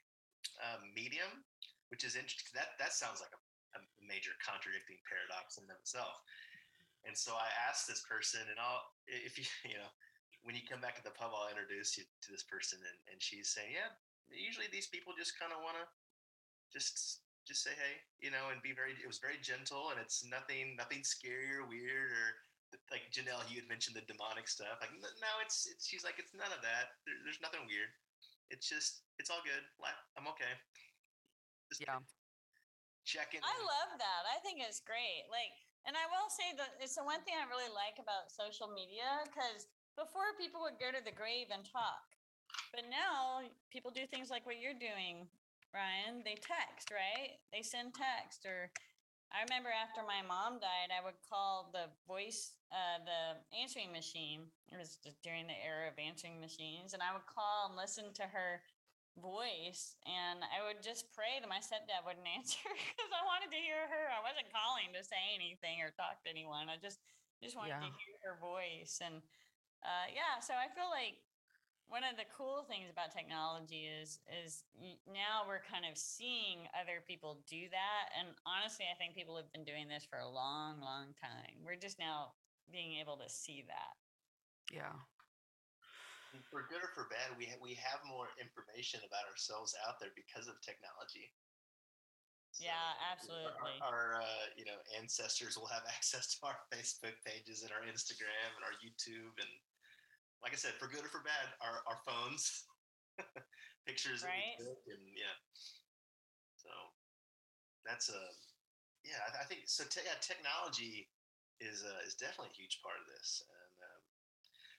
um, 0.61 0.91
medium, 0.93 1.45
which 1.89 2.05
is 2.05 2.17
interesting. 2.19 2.53
That 2.57 2.77
that 2.81 2.93
sounds 2.93 3.21
like 3.25 3.33
a, 3.33 3.41
a, 3.79 3.81
major 4.05 4.37
contradicting 4.45 5.01
paradox 5.09 5.57
in 5.57 5.65
itself. 5.73 6.21
And 7.09 7.17
so 7.17 7.37
I 7.37 7.49
asked 7.69 7.89
this 7.89 8.05
person, 8.05 8.45
and 8.49 8.61
I'll 8.61 8.85
if 9.09 9.37
you 9.41 9.47
you 9.71 9.79
know 9.81 9.91
when 10.45 10.53
you 10.53 10.65
come 10.69 10.85
back 10.85 10.97
to 11.01 11.05
the 11.05 11.17
pub, 11.17 11.33
I'll 11.33 11.49
introduce 11.49 11.97
you 11.97 12.05
to 12.05 12.29
this 12.29 12.45
person, 12.45 12.77
and, 12.85 12.99
and 13.09 13.19
she's 13.21 13.49
saying, 13.57 13.73
yeah, 13.73 13.89
usually 14.29 14.69
these 14.69 14.93
people 14.93 15.17
just 15.17 15.41
kind 15.41 15.57
of 15.57 15.65
want 15.65 15.81
to 15.81 15.87
just 16.69 17.25
just 17.45 17.61
say 17.65 17.77
hey, 17.77 18.01
you 18.25 18.33
know, 18.33 18.53
and 18.53 18.65
be 18.65 18.73
very. 18.73 18.97
It 18.97 19.09
was 19.09 19.21
very 19.21 19.37
gentle, 19.41 19.93
and 19.93 20.01
it's 20.01 20.25
nothing 20.25 20.77
nothing 20.77 21.05
scary 21.05 21.53
or 21.53 21.69
weird 21.69 22.13
or 22.13 22.27
like 22.91 23.07
Janelle. 23.13 23.45
You 23.47 23.63
had 23.63 23.71
mentioned 23.71 23.95
the 23.95 24.05
demonic 24.09 24.49
stuff. 24.49 24.81
Like 24.81 24.93
no, 24.97 25.33
it's, 25.45 25.69
it's 25.69 25.87
she's 25.87 26.03
like 26.03 26.17
it's 26.17 26.33
none 26.33 26.51
of 26.51 26.65
that. 26.65 26.97
There, 27.05 27.17
there's 27.23 27.45
nothing 27.45 27.69
weird. 27.69 27.93
It's 28.51 28.69
just 28.69 29.05
it's 29.19 29.31
all 29.31 29.41
good. 29.45 29.63
I'm 30.19 30.27
okay. 30.35 30.53
Just 31.71 31.81
yeah. 31.81 32.01
Checking. 33.05 33.45
I 33.45 33.57
love 33.61 34.01
that. 34.01 34.23
I 34.25 34.41
think 34.41 34.65
it's 34.65 34.81
great. 34.81 35.29
Like, 35.29 35.53
and 35.85 35.93
I 35.93 36.09
will 36.09 36.33
say 36.33 36.57
that 36.57 36.81
it's 36.81 36.97
the 36.97 37.05
one 37.05 37.21
thing 37.29 37.37
I 37.37 37.45
really 37.45 37.69
like 37.69 38.01
about 38.01 38.33
social 38.33 38.73
media 38.73 39.21
because 39.29 39.69
before 39.93 40.33
people 40.41 40.65
would 40.65 40.81
go 40.81 40.89
to 40.89 41.05
the 41.05 41.13
grave 41.13 41.53
and 41.53 41.69
talk, 41.69 42.09
but 42.73 42.89
now 42.89 43.45
people 43.69 43.93
do 43.93 44.09
things 44.09 44.33
like 44.33 44.49
what 44.49 44.57
you're 44.57 44.77
doing 44.77 45.29
Ryan, 45.75 46.23
they 46.23 46.39
text, 46.39 46.95
right? 46.95 47.43
They 47.51 47.67
send 47.67 47.99
text 47.99 48.47
or 48.47 48.71
I 49.35 49.43
remember 49.43 49.75
after 49.75 50.07
my 50.07 50.23
mom 50.23 50.63
died, 50.63 50.95
I 50.95 51.03
would 51.03 51.19
call 51.27 51.75
the 51.75 51.91
voice, 52.07 52.55
uh, 52.71 53.03
the 53.03 53.43
answering 53.51 53.91
machine. 53.91 54.47
It 54.71 54.79
was 54.79 55.03
during 55.27 55.51
the 55.51 55.59
era 55.59 55.91
of 55.91 55.99
answering 55.99 56.39
machines, 56.39 56.95
and 56.95 57.03
I 57.03 57.11
would 57.11 57.27
call 57.27 57.67
and 57.67 57.75
listen 57.75 58.15
to 58.15 58.31
her 58.31 58.63
voice, 59.19 59.99
and 60.07 60.47
I 60.47 60.63
would 60.63 60.87
just 60.87 61.11
pray 61.11 61.43
that 61.43 61.51
my 61.51 61.59
stepdad 61.59 62.07
wouldn't 62.07 62.31
answer 62.39 62.63
because 62.63 63.11
I 63.11 63.27
wanted 63.27 63.51
to 63.51 63.59
hear 63.59 63.91
her. 63.91 64.05
I 64.15 64.23
wasn't 64.23 64.55
calling 64.55 64.95
to 64.95 65.03
say 65.03 65.35
anything 65.35 65.83
or 65.83 65.91
talk 65.99 66.23
to 66.23 66.31
anyone. 66.31 66.71
I 66.71 66.79
just 66.79 67.03
just 67.43 67.59
wanted 67.59 67.75
yeah. 67.75 67.91
to 67.91 67.91
hear 67.91 68.15
her 68.23 68.39
voice, 68.39 69.03
and 69.03 69.19
uh, 69.83 70.07
yeah. 70.15 70.39
So 70.39 70.55
I 70.55 70.71
feel 70.71 70.89
like 70.95 71.19
one 71.89 72.03
of 72.03 72.17
the 72.17 72.25
cool 72.33 72.65
things 72.65 72.89
about 72.91 73.13
technology 73.13 73.87
is 73.87 74.19
is 74.29 74.65
now 75.07 75.45
we're 75.47 75.63
kind 75.65 75.85
of 75.85 75.97
seeing 75.97 76.67
other 76.75 77.05
people 77.07 77.45
do 77.49 77.69
that 77.71 78.11
and 78.19 78.35
honestly 78.49 78.85
i 78.89 78.97
think 78.97 79.15
people 79.15 79.37
have 79.37 79.51
been 79.53 79.65
doing 79.65 79.89
this 79.89 80.05
for 80.05 80.19
a 80.19 80.29
long 80.29 80.81
long 80.81 81.13
time 81.21 81.55
we're 81.65 81.79
just 81.79 81.99
now 81.99 82.33
being 82.73 82.97
able 83.01 83.17
to 83.17 83.29
see 83.29 83.65
that 83.69 83.95
yeah 84.73 84.97
for 86.51 86.67
good 86.67 86.83
or 86.83 86.91
for 86.91 87.07
bad, 87.07 87.31
we 87.39 87.47
ha- 87.47 87.61
we 87.63 87.79
have 87.79 88.03
more 88.03 88.27
information 88.43 88.99
about 89.07 89.23
ourselves 89.31 89.77
out 89.87 90.03
there 90.03 90.11
because 90.19 90.51
of 90.51 90.59
technology. 90.59 91.31
So 92.51 92.67
yeah, 92.67 92.95
absolutely. 93.03 93.79
Our, 93.83 94.19
our 94.19 94.23
uh, 94.23 94.47
you 94.59 94.67
know 94.67 94.79
ancestors 94.95 95.55
will 95.55 95.71
have 95.71 95.87
access 95.95 96.35
to 96.35 96.39
our 96.47 96.59
Facebook 96.75 97.15
pages 97.23 97.63
and 97.63 97.71
our 97.71 97.87
Instagram 97.87 98.51
and 98.59 98.65
our 98.67 98.75
YouTube 98.83 99.35
and 99.39 99.53
like 100.45 100.53
I 100.53 100.61
said, 100.61 100.77
for 100.77 100.87
good 100.93 101.03
or 101.03 101.09
for 101.09 101.25
bad, 101.25 101.57
our 101.65 101.81
our 101.89 101.99
phones, 102.05 102.69
pictures 103.89 104.21
right? 104.21 104.53
that 104.61 104.77
we 104.85 104.93
and 104.93 105.09
yeah. 105.17 105.33
So 106.61 106.69
that's 107.89 108.13
a 108.13 108.23
yeah. 109.03 109.25
I, 109.25 109.43
I 109.43 109.45
think 109.49 109.65
so. 109.65 109.89
Te- 109.89 110.05
yeah, 110.05 110.21
technology 110.21 111.09
is 111.65 111.81
uh, 111.81 112.05
is 112.05 112.15
definitely 112.21 112.53
a 112.53 112.61
huge 112.61 112.85
part 112.85 113.01
of 113.01 113.09
this. 113.09 113.41
And 113.49 113.77
um, 113.89 114.03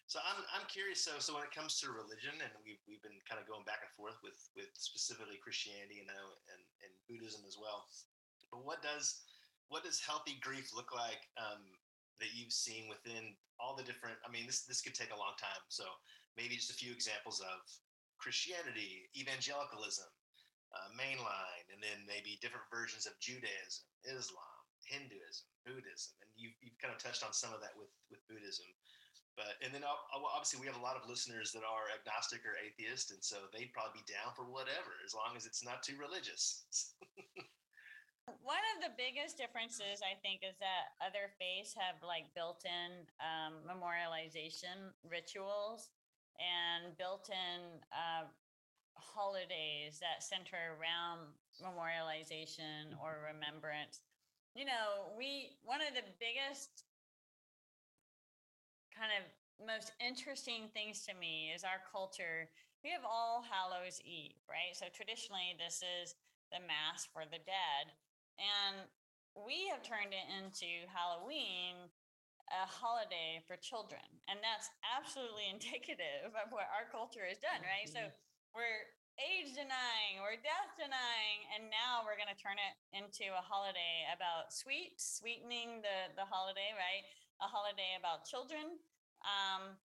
so 0.06 0.22
I'm 0.22 0.46
I'm 0.54 0.70
curious. 0.70 1.02
So 1.02 1.18
so 1.18 1.34
when 1.34 1.42
it 1.42 1.54
comes 1.54 1.82
to 1.82 1.90
religion, 1.90 2.38
and 2.38 2.54
we've 2.62 2.82
we've 2.86 3.02
been 3.02 3.18
kind 3.26 3.42
of 3.42 3.50
going 3.50 3.66
back 3.66 3.82
and 3.82 3.90
forth 3.98 4.22
with 4.22 4.38
with 4.54 4.70
specifically 4.78 5.42
Christianity, 5.42 6.06
you 6.06 6.08
know, 6.08 6.26
and 6.54 6.62
and 6.86 6.94
Buddhism 7.10 7.42
as 7.50 7.58
well. 7.58 7.90
But 8.54 8.62
what 8.62 8.86
does 8.86 9.26
what 9.74 9.82
does 9.82 9.98
healthy 9.98 10.38
grief 10.46 10.70
look 10.78 10.94
like 10.94 11.26
um, 11.42 11.66
that 12.20 12.34
you've 12.34 12.54
seen 12.54 12.88
within 12.88 13.36
all 13.60 13.76
the 13.76 13.84
different? 13.84 14.18
I 14.26 14.32
mean, 14.32 14.46
this 14.46 14.64
this 14.64 14.82
could 14.82 14.96
take 14.96 15.12
a 15.12 15.20
long 15.20 15.36
time. 15.40 15.64
So 15.70 15.86
maybe 16.38 16.56
just 16.56 16.72
a 16.72 16.78
few 16.78 16.92
examples 16.92 17.40
of 17.40 17.64
Christianity, 18.18 19.08
evangelicalism, 19.16 20.08
uh, 20.72 20.90
mainline, 20.96 21.66
and 21.72 21.80
then 21.80 22.04
maybe 22.08 22.40
different 22.40 22.68
versions 22.72 23.06
of 23.08 23.16
Judaism, 23.20 23.88
Islam, 24.04 24.62
Hinduism, 24.84 25.48
Buddhism, 25.66 26.14
and 26.22 26.30
you've, 26.36 26.56
you've 26.62 26.78
kind 26.78 26.94
of 26.94 27.00
touched 27.00 27.24
on 27.24 27.34
some 27.34 27.52
of 27.56 27.60
that 27.62 27.76
with 27.76 27.92
with 28.12 28.22
Buddhism. 28.28 28.68
But 29.36 29.60
and 29.60 29.76
then 29.76 29.84
obviously 29.84 30.64
we 30.64 30.68
have 30.72 30.80
a 30.80 30.86
lot 30.86 30.96
of 30.96 31.10
listeners 31.12 31.52
that 31.52 31.68
are 31.68 31.92
agnostic 31.92 32.48
or 32.48 32.56
atheist, 32.56 33.12
and 33.12 33.20
so 33.20 33.52
they'd 33.52 33.74
probably 33.76 34.00
be 34.00 34.08
down 34.08 34.32
for 34.32 34.48
whatever 34.48 34.96
as 35.04 35.12
long 35.12 35.36
as 35.36 35.46
it's 35.46 35.64
not 35.64 35.84
too 35.84 36.00
religious. 36.00 36.64
One 38.26 38.66
of 38.74 38.82
the 38.82 38.94
biggest 38.98 39.38
differences, 39.38 40.02
I 40.02 40.18
think, 40.26 40.42
is 40.42 40.58
that 40.58 40.98
other 40.98 41.30
faiths 41.38 41.78
have 41.78 42.02
like 42.02 42.34
built-in 42.34 43.06
um, 43.22 43.62
memorialization 43.66 44.94
rituals 45.06 45.94
and 46.42 46.98
built-in 46.98 47.86
uh, 47.94 48.26
holidays 48.98 50.02
that 50.02 50.26
center 50.26 50.74
around 50.74 51.30
memorialization 51.62 52.98
or 52.98 53.22
mm-hmm. 53.22 53.38
remembrance. 53.38 54.02
You 54.56 54.66
know, 54.66 55.14
we 55.14 55.60
one 55.62 55.86
of 55.86 55.94
the 55.94 56.08
biggest 56.18 56.88
kind 58.90 59.12
of 59.12 59.24
most 59.60 59.92
interesting 60.00 60.72
things 60.74 61.04
to 61.06 61.14
me 61.14 61.52
is 61.54 61.64
our 61.64 61.84
culture. 61.92 62.50
We 62.84 62.92
have 62.92 63.04
All 63.04 63.44
Hallows 63.44 64.00
Eve, 64.04 64.40
right? 64.48 64.72
So 64.74 64.88
traditionally, 64.94 65.56
this 65.60 65.82
is 65.84 66.16
the 66.52 66.62
mass 66.64 67.08
for 67.12 67.26
the 67.26 67.42
dead, 67.44 67.92
and 68.40 68.88
we 69.36 69.68
have 69.72 69.84
turned 69.84 70.16
it 70.16 70.28
into 70.32 70.88
Halloween 70.92 71.92
a 72.54 72.70
holiday 72.70 73.42
for 73.50 73.58
children. 73.58 74.06
And 74.30 74.38
that's 74.40 74.70
absolutely 74.86 75.50
indicative 75.56 76.30
of 76.38 76.54
what 76.54 76.70
our 76.70 76.86
culture 76.88 77.26
has 77.26 77.42
done, 77.42 77.62
right? 77.66 77.90
So 77.90 78.10
mm-hmm 78.10 78.24
we're 78.56 78.88
age 79.20 79.52
denying, 79.52 80.24
we're 80.24 80.40
death 80.40 80.72
denying, 80.80 81.40
and 81.52 81.68
now 81.68 82.08
we're 82.08 82.16
going 82.16 82.32
to 82.32 82.40
turn 82.40 82.56
it 82.56 82.76
into 82.96 83.28
a 83.36 83.44
holiday 83.44 84.08
about 84.16 84.56
sweet, 84.56 84.96
sweetening 84.96 85.84
the 85.84 86.16
the 86.16 86.24
holiday, 86.24 86.72
right? 86.80 87.04
A 87.44 87.52
holiday 87.52 88.00
about 88.00 88.24
children. 88.24 88.80
Um, 89.28 89.76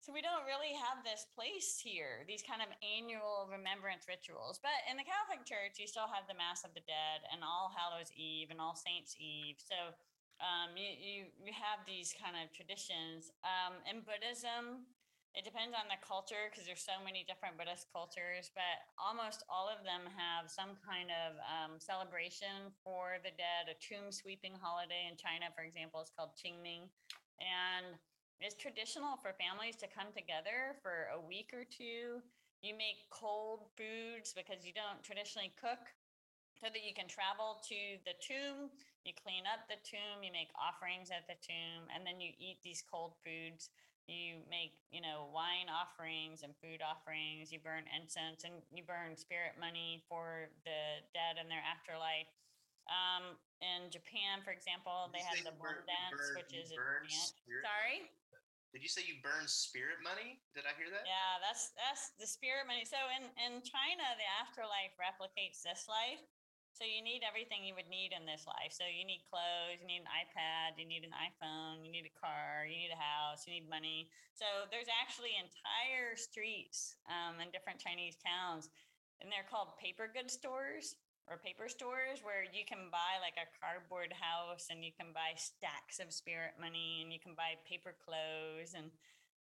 so 0.00 0.16
we 0.16 0.24
don't 0.24 0.48
really 0.48 0.72
have 0.72 1.04
this 1.04 1.28
place 1.36 1.76
here, 1.76 2.24
these 2.24 2.40
kind 2.40 2.64
of 2.64 2.72
annual 2.80 3.44
remembrance 3.52 4.08
rituals. 4.08 4.56
But 4.64 4.80
in 4.88 4.96
the 4.96 5.04
Catholic 5.04 5.44
Church, 5.44 5.76
you 5.76 5.84
still 5.84 6.08
have 6.08 6.24
the 6.24 6.36
Mass 6.40 6.64
of 6.64 6.72
the 6.72 6.84
Dead 6.88 7.20
and 7.28 7.44
All 7.44 7.68
Hallows 7.68 8.08
Eve 8.16 8.48
and 8.48 8.64
All 8.64 8.72
Saints 8.72 9.12
Eve. 9.20 9.60
So 9.60 9.92
um, 10.40 10.72
you, 10.72 10.88
you 10.88 11.18
you 11.36 11.52
have 11.52 11.84
these 11.84 12.16
kind 12.16 12.32
of 12.32 12.48
traditions. 12.48 13.28
Um, 13.44 13.76
in 13.84 14.00
Buddhism, 14.00 14.88
it 15.36 15.44
depends 15.44 15.76
on 15.76 15.84
the 15.86 16.00
culture 16.00 16.48
because 16.48 16.64
there's 16.64 16.82
so 16.82 16.96
many 17.04 17.22
different 17.28 17.60
Buddhist 17.60 17.92
cultures, 17.92 18.48
but 18.56 18.88
almost 18.96 19.44
all 19.52 19.68
of 19.68 19.84
them 19.84 20.08
have 20.10 20.48
some 20.48 20.80
kind 20.80 21.12
of 21.12 21.36
um, 21.44 21.72
celebration 21.76 22.72
for 22.80 23.20
the 23.20 23.36
dead. 23.36 23.68
A 23.68 23.76
tomb 23.76 24.08
sweeping 24.08 24.56
holiday 24.56 25.06
in 25.06 25.20
China, 25.20 25.52
for 25.52 25.62
example, 25.62 26.00
is 26.00 26.08
called 26.08 26.32
Qingming, 26.40 26.88
and 27.36 28.00
it's 28.40 28.56
traditional 28.56 29.20
for 29.20 29.36
families 29.36 29.76
to 29.84 29.88
come 29.88 30.08
together 30.16 30.76
for 30.82 31.12
a 31.12 31.20
week 31.20 31.52
or 31.52 31.64
two. 31.68 32.24
You 32.64 32.76
make 32.76 33.08
cold 33.08 33.68
foods 33.76 34.32
because 34.36 34.64
you 34.64 34.72
don't 34.76 35.00
traditionally 35.00 35.52
cook, 35.56 35.80
so 36.60 36.68
that 36.68 36.84
you 36.84 36.92
can 36.92 37.08
travel 37.08 37.56
to 37.72 37.80
the 38.04 38.12
tomb. 38.20 38.68
You 39.04 39.16
clean 39.16 39.48
up 39.48 39.64
the 39.64 39.80
tomb, 39.80 40.20
you 40.20 40.28
make 40.28 40.52
offerings 40.60 41.08
at 41.08 41.24
the 41.24 41.40
tomb, 41.40 41.88
and 41.88 42.04
then 42.04 42.20
you 42.20 42.36
eat 42.36 42.60
these 42.60 42.84
cold 42.84 43.16
foods 43.24 43.72
you 44.10 44.42
make 44.50 44.74
you 44.90 44.98
know 44.98 45.30
wine 45.30 45.70
offerings 45.70 46.42
and 46.42 46.50
food 46.58 46.82
offerings 46.82 47.54
you 47.54 47.62
burn 47.62 47.86
incense 47.94 48.42
and 48.42 48.58
you 48.74 48.82
burn 48.82 49.14
spirit 49.14 49.54
money 49.62 50.02
for 50.10 50.50
the 50.66 50.98
dead 51.14 51.38
and 51.38 51.46
their 51.46 51.62
afterlife 51.62 52.26
um, 52.90 53.38
in 53.62 53.86
japan 53.86 54.42
for 54.42 54.50
example 54.50 55.06
they 55.14 55.22
have 55.22 55.38
the 55.46 55.54
Bon, 55.62 55.78
dance 55.86 56.18
Bon, 56.34 56.42
which 56.42 56.50
is 56.50 56.74
a 56.74 56.78
dance. 57.06 57.38
sorry 57.62 58.10
did 58.70 58.82
you 58.82 58.90
say 58.90 59.02
you 59.02 59.18
burn 59.22 59.46
spirit 59.50 59.98
money? 60.02 60.38
Did 60.54 60.66
i 60.66 60.72
hear 60.78 60.90
that? 60.90 61.02
Yeah 61.02 61.42
that's 61.42 61.74
that's 61.74 62.14
the 62.16 62.26
spirit 62.26 62.70
money. 62.70 62.86
So 62.86 62.98
in 63.14 63.26
in 63.38 63.62
china 63.66 64.06
the 64.16 64.28
afterlife 64.40 64.94
replicates 64.98 65.62
this 65.62 65.90
life. 65.90 66.22
So 66.80 66.88
you 66.88 67.04
need 67.04 67.20
everything 67.26 67.66
you 67.66 67.76
would 67.76 67.90
need 67.92 68.14
in 68.14 68.24
this 68.24 68.48
life. 68.48 68.72
So 68.72 68.88
you 68.88 69.04
need 69.04 69.26
clothes, 69.28 69.82
you 69.82 69.86
need 69.90 70.06
an 70.06 70.12
iPad, 70.16 70.80
you 70.80 70.88
need 70.88 71.04
an 71.04 71.12
iPhone, 71.12 71.84
you 71.84 71.92
need 71.92 72.08
a 72.08 72.14
car, 72.16 72.64
you 72.64 72.78
need 72.78 72.94
a 72.94 72.96
house, 72.96 73.44
you 73.44 73.52
need 73.52 73.68
money. 73.68 74.08
So 74.32 74.70
there's 74.72 74.88
actually 74.88 75.36
entire 75.36 76.16
streets 76.16 76.96
um, 77.10 77.36
in 77.42 77.52
different 77.52 77.84
Chinese 77.84 78.16
towns, 78.22 78.72
and 79.20 79.28
they're 79.28 79.44
called 79.44 79.76
paper 79.76 80.08
goods 80.08 80.32
stores 80.32 80.96
or 81.30 81.38
paper 81.38 81.70
stores 81.70 82.26
where 82.26 82.42
you 82.42 82.66
can 82.66 82.90
buy 82.90 83.22
like 83.22 83.38
a 83.38 83.46
cardboard 83.62 84.10
house 84.10 84.66
and 84.66 84.82
you 84.82 84.90
can 84.90 85.14
buy 85.14 85.30
stacks 85.38 86.02
of 86.02 86.10
spirit 86.10 86.58
money 86.58 87.06
and 87.06 87.14
you 87.14 87.22
can 87.22 87.38
buy 87.38 87.54
paper 87.62 87.94
clothes 88.02 88.74
and 88.74 88.90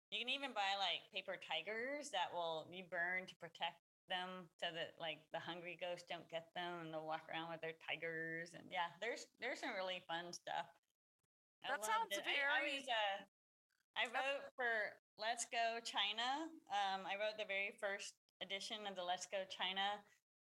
you 0.08 0.16
can 0.16 0.32
even 0.32 0.56
buy 0.56 0.72
like 0.80 1.04
paper 1.12 1.36
tigers 1.36 2.08
that 2.16 2.32
will 2.32 2.64
be 2.72 2.80
burned 2.80 3.28
to 3.28 3.36
protect 3.36 3.84
them 4.08 4.48
so 4.56 4.72
that 4.72 4.96
like 4.96 5.20
the 5.36 5.42
hungry 5.42 5.76
ghosts 5.76 6.08
don't 6.08 6.26
get 6.32 6.48
them 6.56 6.80
and 6.80 6.88
they'll 6.94 7.04
walk 7.04 7.28
around 7.28 7.52
with 7.52 7.60
their 7.60 7.76
tigers 7.84 8.56
and 8.56 8.64
yeah 8.72 8.88
there's 9.02 9.28
there's 9.42 9.60
some 9.60 9.74
really 9.76 10.00
fun 10.08 10.32
stuff 10.32 10.70
that 11.66 11.82
sounds 11.82 12.14
it. 12.14 12.22
very 12.22 12.46
I, 12.46 12.62
I, 12.62 12.62
was, 12.62 12.86
uh, 12.86 13.18
I 13.98 14.02
wrote 14.14 14.46
for 14.54 14.94
let's 15.18 15.44
go 15.50 15.82
china 15.82 16.46
um, 16.70 17.02
i 17.04 17.18
wrote 17.18 17.34
the 17.34 17.50
very 17.50 17.74
first 17.76 18.14
edition 18.38 18.86
of 18.86 18.94
the 18.94 19.02
let's 19.02 19.26
go 19.26 19.42
china 19.50 19.98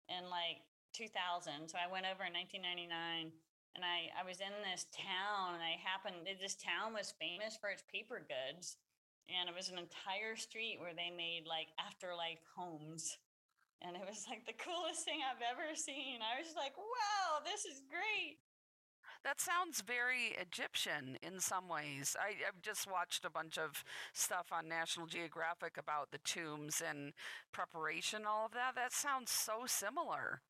in 0.08 0.32
like 0.32 0.64
2000 0.94 1.70
so 1.70 1.78
i 1.78 1.90
went 1.90 2.06
over 2.10 2.26
in 2.26 2.34
1999 2.34 3.32
and 3.76 3.84
i 3.86 4.10
i 4.18 4.24
was 4.26 4.42
in 4.42 4.54
this 4.66 4.90
town 4.92 5.56
and 5.56 5.64
i 5.64 5.78
happened 5.80 6.26
this 6.26 6.58
town 6.58 6.94
was 6.94 7.14
famous 7.18 7.58
for 7.58 7.70
its 7.70 7.84
paper 7.88 8.22
goods 8.26 8.78
and 9.30 9.46
it 9.48 9.56
was 9.56 9.70
an 9.70 9.78
entire 9.78 10.34
street 10.36 10.82
where 10.82 10.98
they 10.98 11.14
made 11.14 11.46
like 11.46 11.70
afterlife 11.78 12.42
homes 12.58 13.20
and 13.82 13.96
it 13.96 14.04
was 14.08 14.26
like 14.30 14.46
the 14.46 14.58
coolest 14.60 15.06
thing 15.06 15.20
I've 15.24 15.44
ever 15.44 15.76
seen. 15.76 16.20
I 16.20 16.40
was 16.42 16.54
like, 16.56 16.76
wow, 16.78 17.40
this 17.44 17.66
is 17.66 17.82
great. 17.90 18.40
That 19.24 19.42
sounds 19.42 19.82
very 19.82 20.36
Egyptian 20.40 21.18
in 21.22 21.42
some 21.42 21.68
ways. 21.68 22.16
I, 22.20 22.42
have 22.46 22.62
just 22.62 22.90
watched 22.90 23.26
a 23.26 23.30
bunch 23.30 23.58
of 23.58 23.84
stuff 24.14 24.48
on 24.52 24.70
National 24.70 25.08
Geographic 25.08 25.78
about 25.78 26.12
the 26.12 26.20
tombs 26.20 26.82
and 26.88 27.12
preparation, 27.52 28.24
all 28.26 28.46
of 28.46 28.54
that. 28.54 28.76
That 28.76 28.94
sounds 28.94 29.30
so 29.30 29.64
similar. 29.66 30.42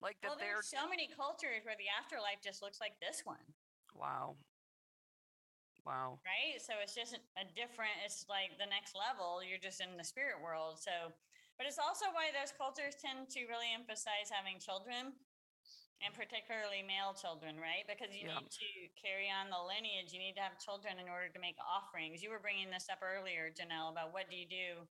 Like 0.00 0.16
that 0.22 0.34
well, 0.34 0.40
there's 0.40 0.70
so 0.70 0.86
many 0.86 1.10
cultures 1.10 1.66
where 1.66 1.74
the 1.74 1.90
afterlife 1.90 2.38
just 2.38 2.62
looks 2.62 2.78
like 2.78 2.94
this 3.02 3.26
one. 3.26 3.42
Wow. 3.94 4.38
Wow. 5.82 6.22
Right? 6.22 6.60
So 6.62 6.78
it's 6.78 6.94
just 6.94 7.18
a 7.34 7.44
different, 7.58 7.96
it's 8.06 8.26
like 8.30 8.54
the 8.60 8.68
next 8.68 8.94
level. 8.94 9.42
You're 9.42 9.62
just 9.62 9.82
in 9.82 9.98
the 9.98 10.06
spirit 10.06 10.38
world. 10.38 10.78
So 10.78 11.14
but 11.58 11.66
it's 11.66 11.82
also 11.82 12.06
why 12.14 12.30
those 12.30 12.54
cultures 12.54 12.94
tend 12.94 13.26
to 13.34 13.42
really 13.50 13.74
emphasize 13.74 14.30
having 14.30 14.62
children 14.62 15.10
and 15.98 16.14
particularly 16.14 16.86
male 16.86 17.10
children, 17.10 17.58
right? 17.58 17.82
Because 17.82 18.14
you 18.14 18.30
yeah. 18.30 18.38
need 18.38 18.54
to 18.54 18.70
carry 18.94 19.26
on 19.26 19.50
the 19.50 19.58
lineage. 19.58 20.14
You 20.14 20.22
need 20.22 20.38
to 20.38 20.44
have 20.46 20.54
children 20.62 21.02
in 21.02 21.10
order 21.10 21.26
to 21.26 21.42
make 21.42 21.58
offerings. 21.58 22.22
You 22.22 22.30
were 22.30 22.38
bringing 22.38 22.70
this 22.70 22.86
up 22.86 23.02
earlier, 23.02 23.50
Janelle, 23.50 23.90
about 23.90 24.14
what 24.14 24.30
do 24.30 24.38
you 24.38 24.46
do 24.46 24.86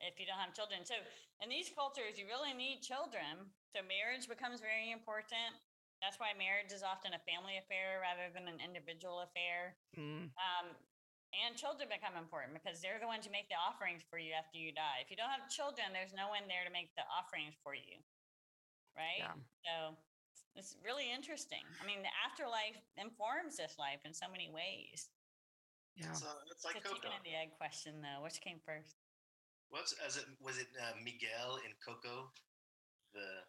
if 0.00 0.18
you 0.18 0.26
don't 0.26 0.38
have 0.38 0.54
children. 0.54 0.86
So 0.86 0.94
in 1.42 1.50
these 1.50 1.70
cultures, 1.74 2.18
you 2.18 2.26
really 2.30 2.54
need 2.54 2.82
children. 2.82 3.50
So 3.74 3.82
marriage 3.84 4.30
becomes 4.30 4.62
very 4.62 4.90
important. 4.94 5.58
That's 5.98 6.18
why 6.22 6.30
marriage 6.38 6.70
is 6.70 6.86
often 6.86 7.14
a 7.14 7.22
family 7.26 7.58
affair 7.58 7.98
rather 7.98 8.30
than 8.30 8.46
an 8.46 8.62
individual 8.62 9.26
affair. 9.26 9.74
Mm. 9.98 10.30
Um, 10.38 10.66
and 11.34 11.58
children 11.58 11.90
become 11.90 12.16
important 12.16 12.56
because 12.56 12.80
they're 12.80 13.02
the 13.02 13.10
ones 13.10 13.28
who 13.28 13.32
make 13.34 13.50
the 13.52 13.58
offerings 13.58 14.00
for 14.06 14.16
you 14.16 14.32
after 14.32 14.56
you 14.56 14.72
die. 14.72 15.04
If 15.04 15.12
you 15.12 15.18
don't 15.18 15.28
have 15.28 15.50
children, 15.50 15.92
there's 15.92 16.16
no 16.16 16.30
one 16.32 16.48
there 16.48 16.64
to 16.64 16.72
make 16.72 16.94
the 16.96 17.04
offerings 17.10 17.58
for 17.60 17.76
you. 17.76 18.00
Right? 18.96 19.20
Yeah. 19.20 19.36
So 19.66 19.74
it's 20.58 20.74
really 20.82 21.06
interesting. 21.06 21.62
I 21.78 21.84
mean, 21.86 22.02
the 22.02 22.14
afterlife 22.18 22.80
informs 22.98 23.58
this 23.58 23.78
life 23.78 24.02
in 24.02 24.10
so 24.10 24.26
many 24.26 24.50
ways. 24.50 25.10
Yeah. 25.94 26.14
So 26.14 26.26
it's 26.50 26.64
like 26.64 26.82
the 26.82 26.88
chicken 26.88 27.10
and 27.14 27.22
the 27.26 27.34
egg 27.34 27.54
question, 27.58 28.02
though. 28.02 28.22
Which 28.22 28.42
came 28.42 28.58
first? 28.62 28.97
What's 29.68 29.92
as 30.00 30.16
it 30.16 30.24
was 30.40 30.56
it 30.56 30.68
uh, 30.80 30.96
Miguel 31.04 31.60
in 31.64 31.76
Coco? 31.84 32.32
The 33.12 33.44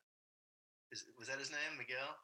is, 0.92 1.06
was 1.16 1.30
that 1.30 1.40
his 1.40 1.54
name, 1.54 1.78
Miguel? 1.78 2.18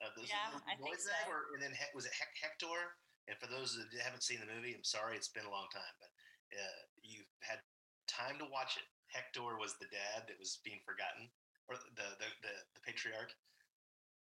Uh, 0.00 0.12
yeah, 0.24 0.56
I 0.64 0.76
think 0.80 0.96
so. 0.96 1.12
Or, 1.28 1.52
and 1.52 1.60
then 1.60 1.76
was 1.92 2.08
it 2.08 2.14
Hector? 2.16 2.96
And 3.28 3.36
for 3.36 3.46
those 3.46 3.76
that 3.76 3.92
haven't 4.00 4.24
seen 4.24 4.40
the 4.40 4.48
movie, 4.48 4.72
I'm 4.72 4.86
sorry, 4.86 5.14
it's 5.14 5.30
been 5.30 5.46
a 5.46 5.52
long 5.52 5.68
time, 5.70 5.94
but 6.00 6.10
uh, 6.56 6.82
you've 7.04 7.28
had 7.44 7.60
time 8.08 8.40
to 8.40 8.48
watch 8.48 8.80
it. 8.80 8.86
Hector 9.12 9.58
was 9.60 9.76
the 9.78 9.90
dad 9.90 10.26
that 10.26 10.38
was 10.40 10.62
being 10.62 10.80
forgotten, 10.86 11.28
or 11.68 11.76
the 11.98 12.16
the 12.18 12.30
the, 12.42 12.52
the 12.78 12.82
patriarch. 12.86 13.34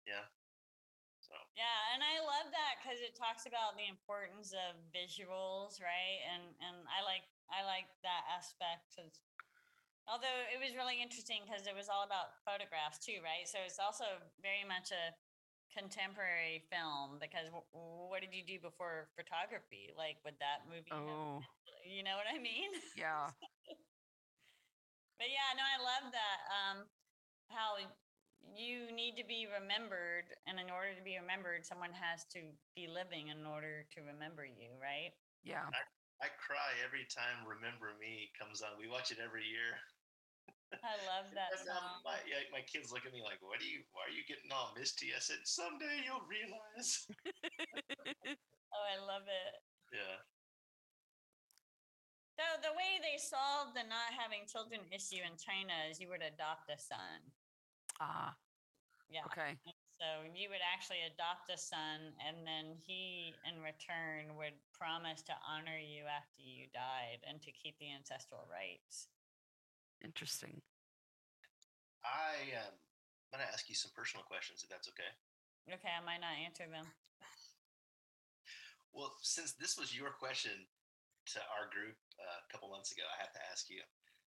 Yeah. 0.05 0.25
So. 1.21 1.37
Yeah, 1.53 1.93
and 1.93 2.01
I 2.01 2.17
love 2.25 2.49
that 2.49 2.81
because 2.81 2.97
it 3.05 3.13
talks 3.13 3.45
about 3.45 3.77
the 3.77 3.85
importance 3.85 4.49
of 4.49 4.81
visuals, 4.89 5.77
right? 5.77 6.25
And 6.25 6.41
and 6.57 6.89
I 6.89 7.05
like 7.05 7.21
I 7.49 7.65
like 7.65 7.89
that 8.03 8.23
aspect. 8.29 8.97
Although 10.09 10.41
it 10.49 10.57
was 10.57 10.73
really 10.73 11.01
interesting 11.01 11.45
because 11.45 11.69
it 11.69 11.75
was 11.77 11.89
all 11.89 12.01
about 12.01 12.33
photographs 12.41 12.97
too, 12.97 13.21
right? 13.21 13.45
So 13.45 13.61
it's 13.61 13.77
also 13.77 14.05
very 14.41 14.65
much 14.65 14.89
a 14.89 15.13
contemporary 15.69 16.65
film 16.73 17.21
because 17.21 17.45
w- 17.53 17.69
what 18.09 18.21
did 18.21 18.33
you 18.33 18.41
do 18.41 18.57
before 18.57 19.09
photography? 19.13 19.93
Like, 19.93 20.17
would 20.25 20.37
that 20.41 20.65
movie? 20.65 20.89
Oh, 20.91 21.45
have, 21.45 21.85
you 21.85 22.01
know 22.01 22.17
what 22.17 22.25
I 22.29 22.41
mean? 22.41 22.73
Yeah. 22.97 23.29
but 25.21 25.29
yeah, 25.29 25.53
no, 25.53 25.61
I 25.63 25.77
love 25.77 26.11
that. 26.11 26.39
Um, 26.49 26.77
how 27.49 27.77
you 28.57 28.91
need 28.91 29.15
to 29.17 29.25
be 29.25 29.45
remembered, 29.45 30.25
and 30.47 30.59
in 30.59 30.69
order 30.71 30.95
to 30.95 31.03
be 31.03 31.17
remembered, 31.19 31.65
someone 31.65 31.93
has 31.93 32.25
to 32.33 32.39
be 32.75 32.87
living 32.87 33.27
in 33.29 33.45
order 33.45 33.85
to 33.93 34.01
remember 34.01 34.45
you, 34.45 34.73
right? 34.81 35.13
Yeah. 35.43 35.69
I, 36.19 36.27
I 36.27 36.29
cry 36.35 36.71
every 36.83 37.07
time 37.07 37.47
"Remember 37.47 37.95
Me" 37.99 38.31
comes 38.35 38.61
on. 38.61 38.75
We 38.75 38.91
watch 38.91 39.11
it 39.11 39.23
every 39.23 39.47
year. 39.47 39.79
I 40.85 40.95
love 41.07 41.31
that 41.33 41.55
song. 41.65 42.03
My, 42.05 42.19
yeah, 42.27 42.45
my 42.53 42.61
kids 42.67 42.91
look 42.91 43.07
at 43.07 43.15
me 43.15 43.23
like, 43.23 43.39
"What 43.39 43.63
are 43.63 43.67
you? 43.67 43.81
Why 43.95 44.07
are 44.07 44.15
you 44.15 44.27
getting 44.27 44.51
all 44.51 44.75
misty?" 44.77 45.15
I 45.15 45.19
said, 45.23 45.41
"Someday 45.47 46.03
you'll 46.03 46.27
realize." 46.27 47.07
oh, 48.75 48.85
I 48.85 48.99
love 49.01 49.25
it. 49.25 49.55
Yeah. 49.95 50.19
So 52.39 52.45
the 52.63 52.71
way 52.71 53.03
they 53.03 53.19
solved 53.19 53.75
the 53.75 53.83
not 53.83 54.15
having 54.15 54.47
children 54.47 54.87
issue 54.95 55.19
in 55.19 55.35
China 55.35 55.75
is 55.91 55.99
you 55.99 56.07
would 56.07 56.23
adopt 56.23 56.71
a 56.71 56.79
son. 56.79 57.19
Ah. 57.99 58.31
Yeah. 59.09 59.27
Okay. 59.27 59.59
So 59.99 60.23
you 60.31 60.47
would 60.47 60.63
actually 60.63 61.03
adopt 61.03 61.51
a 61.51 61.59
son, 61.59 62.15
and 62.23 62.47
then 62.47 62.79
he, 62.87 63.35
in 63.43 63.59
return, 63.59 64.39
would 64.39 64.55
promise 64.71 65.19
to 65.27 65.35
honor 65.43 65.75
you 65.75 66.07
after 66.07 66.39
you 66.39 66.71
died 66.71 67.19
and 67.27 67.43
to 67.43 67.51
keep 67.51 67.75
the 67.83 67.91
ancestral 67.91 68.47
rites. 68.47 69.11
Interesting. 69.99 70.63
I 71.99 72.55
um, 72.55 72.79
I'm 73.29 73.43
going 73.43 73.43
to 73.43 73.51
ask 73.51 73.67
you 73.67 73.75
some 73.75 73.91
personal 73.91 74.23
questions, 74.23 74.63
if 74.63 74.71
that's 74.71 74.87
okay. 74.95 75.11
Okay, 75.67 75.91
I 75.91 75.99
might 75.99 76.23
not 76.23 76.39
answer 76.39 76.63
them. 76.65 76.87
Well, 78.95 79.13
since 79.21 79.53
this 79.53 79.77
was 79.77 79.91
your 79.91 80.15
question 80.15 80.65
to 81.35 81.39
our 81.59 81.69
group 81.69 81.99
uh, 82.17 82.39
a 82.39 82.47
couple 82.47 82.71
months 82.71 82.95
ago, 82.95 83.03
I 83.05 83.21
have 83.21 83.35
to 83.35 83.43
ask 83.51 83.69
you. 83.69 83.83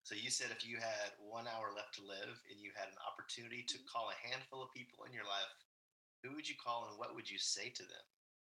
So 0.09 0.17
you 0.17 0.33
said 0.33 0.49
if 0.49 0.65
you 0.65 0.81
had 0.81 1.13
one 1.21 1.45
hour 1.45 1.69
left 1.69 1.93
to 2.01 2.01
live 2.01 2.33
and 2.49 2.57
you 2.57 2.73
had 2.73 2.89
an 2.89 2.97
opportunity 3.05 3.61
to 3.61 3.77
call 3.85 4.09
a 4.09 4.17
handful 4.25 4.65
of 4.65 4.73
people 4.73 5.05
in 5.05 5.13
your 5.13 5.29
life, 5.29 5.53
who 6.25 6.33
would 6.33 6.49
you 6.49 6.57
call 6.57 6.89
and 6.89 6.97
what 6.97 7.13
would 7.13 7.29
you 7.29 7.37
say 7.37 7.69
to 7.69 7.85
them? 7.85 8.05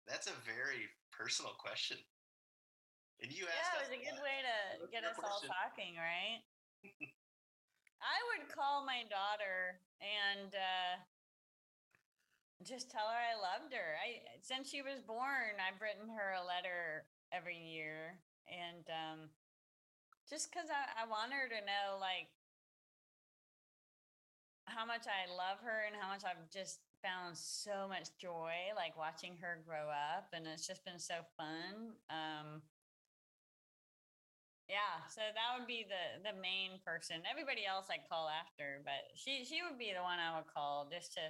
That's 0.09 0.25
a 0.25 0.33
very 0.49 0.89
personal 1.13 1.53
question. 1.61 2.01
And 3.21 3.29
you 3.29 3.45
asked. 3.45 3.69
Yeah, 3.69 3.77
it 3.77 3.85
was 3.85 3.93
a 3.93 4.01
good 4.01 4.17
way 4.25 4.41
to 4.41 4.89
get 4.89 5.05
us 5.05 5.13
question. 5.13 5.53
all 5.53 5.61
talking, 5.61 5.93
right? 5.93 6.41
I 8.01 8.17
would 8.33 8.49
call 8.49 8.81
my 8.81 9.05
daughter 9.05 9.77
and 10.01 10.57
uh, 10.57 10.93
just 12.65 12.89
tell 12.89 13.13
her 13.13 13.21
I 13.29 13.37
loved 13.37 13.77
her. 13.77 13.93
I 14.01 14.25
since 14.41 14.73
she 14.73 14.81
was 14.81 15.05
born, 15.05 15.61
I've 15.61 15.77
written 15.77 16.09
her 16.17 16.33
a 16.33 16.41
letter 16.41 17.05
every 17.29 17.61
year, 17.61 18.17
and 18.49 18.89
um, 18.89 19.29
just 20.29 20.51
because 20.51 20.69
I, 20.69 21.03
I 21.03 21.09
want 21.09 21.33
her 21.33 21.47
to 21.49 21.59
know 21.65 21.99
like 21.99 22.31
how 24.65 24.85
much 24.85 25.05
I 25.05 25.27
love 25.27 25.59
her 25.63 25.83
and 25.85 25.95
how 25.99 26.09
much 26.09 26.23
I've 26.23 26.49
just 26.49 26.79
found 27.03 27.35
so 27.35 27.85
much 27.91 28.15
joy 28.15 28.71
like 28.75 28.95
watching 28.95 29.35
her 29.43 29.59
grow 29.67 29.91
up, 29.91 30.31
and 30.31 30.47
it's 30.47 30.65
just 30.65 30.85
been 30.85 30.99
so 30.99 31.27
fun. 31.35 31.99
Um, 32.09 32.63
yeah, 34.71 35.03
so 35.11 35.19
that 35.19 35.59
would 35.59 35.67
be 35.67 35.83
the 35.83 36.23
the 36.23 36.35
main 36.39 36.79
person. 36.87 37.19
Everybody 37.27 37.67
else 37.67 37.91
I'd 37.91 38.07
call 38.07 38.31
after, 38.31 38.79
but 38.87 39.11
she 39.19 39.43
she 39.43 39.59
would 39.59 39.77
be 39.77 39.91
the 39.91 40.01
one 40.01 40.17
I 40.17 40.39
would 40.39 40.47
call 40.47 40.87
just 40.87 41.13
to. 41.19 41.27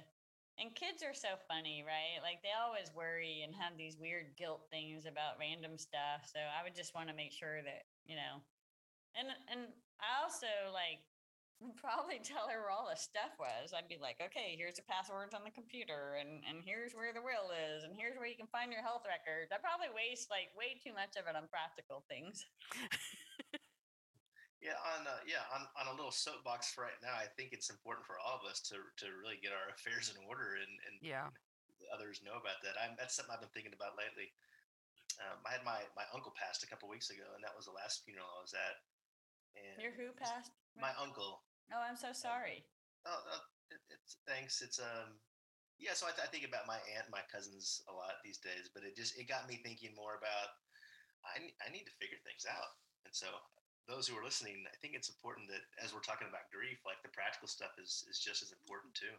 And 0.54 0.70
kids 0.70 1.02
are 1.02 1.18
so 1.18 1.34
funny, 1.50 1.82
right? 1.82 2.22
Like 2.22 2.38
they 2.46 2.54
always 2.54 2.94
worry 2.94 3.42
and 3.42 3.50
have 3.58 3.74
these 3.74 3.98
weird 3.98 4.38
guilt 4.38 4.70
things 4.70 5.02
about 5.02 5.34
random 5.34 5.74
stuff. 5.82 6.30
So 6.30 6.38
I 6.38 6.62
would 6.62 6.78
just 6.78 6.94
want 6.94 7.10
to 7.10 7.14
make 7.18 7.34
sure 7.34 7.58
that 7.66 7.90
you 8.06 8.14
know, 8.14 8.38
and 9.16 9.28
and 9.50 9.72
I 10.02 10.22
also 10.22 10.50
like 10.74 11.02
probably 11.78 12.18
tell 12.22 12.50
her 12.50 12.66
where 12.66 12.74
all 12.74 12.90
the 12.90 12.98
stuff 12.98 13.34
was. 13.38 13.72
I'd 13.72 13.88
be 13.88 13.98
like, 13.98 14.20
okay, 14.20 14.58
here's 14.58 14.76
the 14.76 14.86
passwords 14.86 15.32
on 15.32 15.46
the 15.46 15.54
computer, 15.54 16.18
and 16.18 16.42
and 16.44 16.60
here's 16.60 16.92
where 16.92 17.14
the 17.14 17.24
will 17.24 17.54
is, 17.54 17.86
and 17.86 17.94
here's 17.94 18.18
where 18.18 18.28
you 18.28 18.38
can 18.38 18.50
find 18.50 18.74
your 18.74 18.84
health 18.84 19.06
records. 19.06 19.54
I 19.54 19.62
probably 19.62 19.90
waste 19.94 20.28
like 20.28 20.52
way 20.58 20.76
too 20.76 20.92
much 20.92 21.14
of 21.14 21.30
it 21.30 21.38
on 21.38 21.46
practical 21.48 22.02
things. 22.10 22.42
Yeah, 24.64 24.80
on 24.96 25.04
uh, 25.04 25.20
yeah 25.28 25.44
on, 25.52 25.68
on 25.76 25.92
a 25.92 25.94
little 25.94 26.08
soapbox 26.08 26.72
for 26.72 26.88
right 26.88 26.96
now, 27.04 27.12
I 27.12 27.28
think 27.36 27.52
it's 27.52 27.68
important 27.68 28.08
for 28.08 28.16
all 28.16 28.40
of 28.40 28.48
us 28.48 28.64
to 28.72 28.80
to 28.80 29.12
really 29.20 29.36
get 29.36 29.52
our 29.52 29.68
affairs 29.76 30.08
in 30.08 30.16
order 30.24 30.56
and 30.56 30.72
and 30.88 30.96
yeah 31.04 31.28
others 31.92 32.24
know 32.24 32.40
about 32.40 32.64
that. 32.64 32.80
I'm, 32.80 32.96
that's 32.96 33.12
something 33.12 33.28
I've 33.28 33.44
been 33.44 33.52
thinking 33.52 33.76
about 33.76 34.00
lately. 34.00 34.32
Um, 35.20 35.36
I 35.44 35.52
had 35.52 35.68
my 35.68 35.84
my 35.92 36.08
uncle 36.16 36.32
passed 36.32 36.64
a 36.64 36.70
couple 36.70 36.88
weeks 36.88 37.12
ago, 37.12 37.28
and 37.36 37.44
that 37.44 37.52
was 37.52 37.68
the 37.68 37.76
last 37.76 38.08
funeral 38.08 38.24
I 38.24 38.40
was 38.40 38.56
at. 38.56 38.80
And 39.56 39.82
your 39.82 39.94
who 39.94 40.12
passed? 40.14 40.52
My 40.78 40.90
uncle. 41.00 41.42
Oh, 41.72 41.80
I'm 41.82 41.96
so 41.96 42.12
sorry. 42.12 42.66
oh, 43.06 43.20
uh, 43.30 43.42
it, 43.70 43.80
it's 43.90 44.18
thanks. 44.26 44.60
It's 44.60 44.78
um 44.78 45.18
yeah. 45.78 45.94
So 45.94 46.06
I, 46.06 46.12
th- 46.14 46.26
I 46.26 46.30
think 46.30 46.46
about 46.46 46.66
my 46.70 46.78
aunt, 46.94 47.06
and 47.06 47.14
my 47.14 47.24
cousins 47.30 47.82
a 47.90 47.94
lot 47.94 48.18
these 48.22 48.38
days, 48.38 48.70
but 48.74 48.82
it 48.82 48.94
just 48.98 49.18
it 49.18 49.30
got 49.30 49.48
me 49.48 49.62
thinking 49.62 49.94
more 49.94 50.18
about 50.18 50.58
I 51.24 51.50
I 51.62 51.70
need 51.70 51.86
to 51.86 51.94
figure 52.02 52.18
things 52.26 52.46
out, 52.46 52.78
and 53.06 53.14
so 53.14 53.30
those 53.88 54.08
who 54.08 54.16
are 54.16 54.24
listening, 54.24 54.64
I 54.64 54.76
think 54.80 54.96
it's 54.96 55.12
important 55.12 55.48
that 55.52 55.60
as 55.76 55.92
we're 55.92 56.04
talking 56.04 56.28
about 56.28 56.48
grief, 56.48 56.80
like 56.88 57.00
the 57.04 57.12
practical 57.12 57.48
stuff 57.48 57.76
is 57.78 58.04
is 58.08 58.18
just 58.18 58.42
as 58.42 58.52
important 58.52 58.94
too 58.96 59.12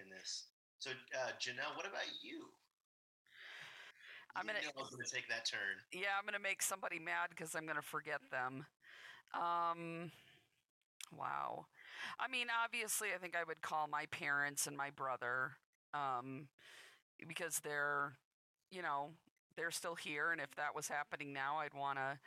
in 0.00 0.08
this. 0.08 0.48
So, 0.80 0.90
uh, 1.12 1.36
Janelle, 1.36 1.76
what 1.76 1.84
about 1.84 2.08
you? 2.24 2.48
I'm 4.36 4.46
gonna, 4.46 4.62
gonna 4.72 5.04
take 5.12 5.28
that 5.28 5.44
turn. 5.44 5.76
Yeah, 5.92 6.16
I'm 6.16 6.24
gonna 6.24 6.40
make 6.40 6.62
somebody 6.62 6.98
mad 6.98 7.28
because 7.30 7.54
I'm 7.54 7.66
gonna 7.66 7.84
forget 7.84 8.22
them. 8.30 8.64
Um, 9.34 10.10
wow. 11.16 11.66
I 12.18 12.28
mean, 12.28 12.46
obviously, 12.64 13.08
I 13.14 13.18
think 13.18 13.36
I 13.36 13.44
would 13.44 13.62
call 13.62 13.86
my 13.88 14.06
parents 14.06 14.66
and 14.66 14.76
my 14.76 14.90
brother, 14.90 15.52
um, 15.94 16.48
because 17.28 17.60
they're, 17.60 18.14
you 18.70 18.82
know, 18.82 19.10
they're 19.56 19.70
still 19.70 19.94
here, 19.94 20.32
and 20.32 20.40
if 20.40 20.54
that 20.56 20.74
was 20.74 20.88
happening 20.88 21.32
now, 21.32 21.58
I'd 21.58 21.74
want 21.74 21.98
to 21.98 22.18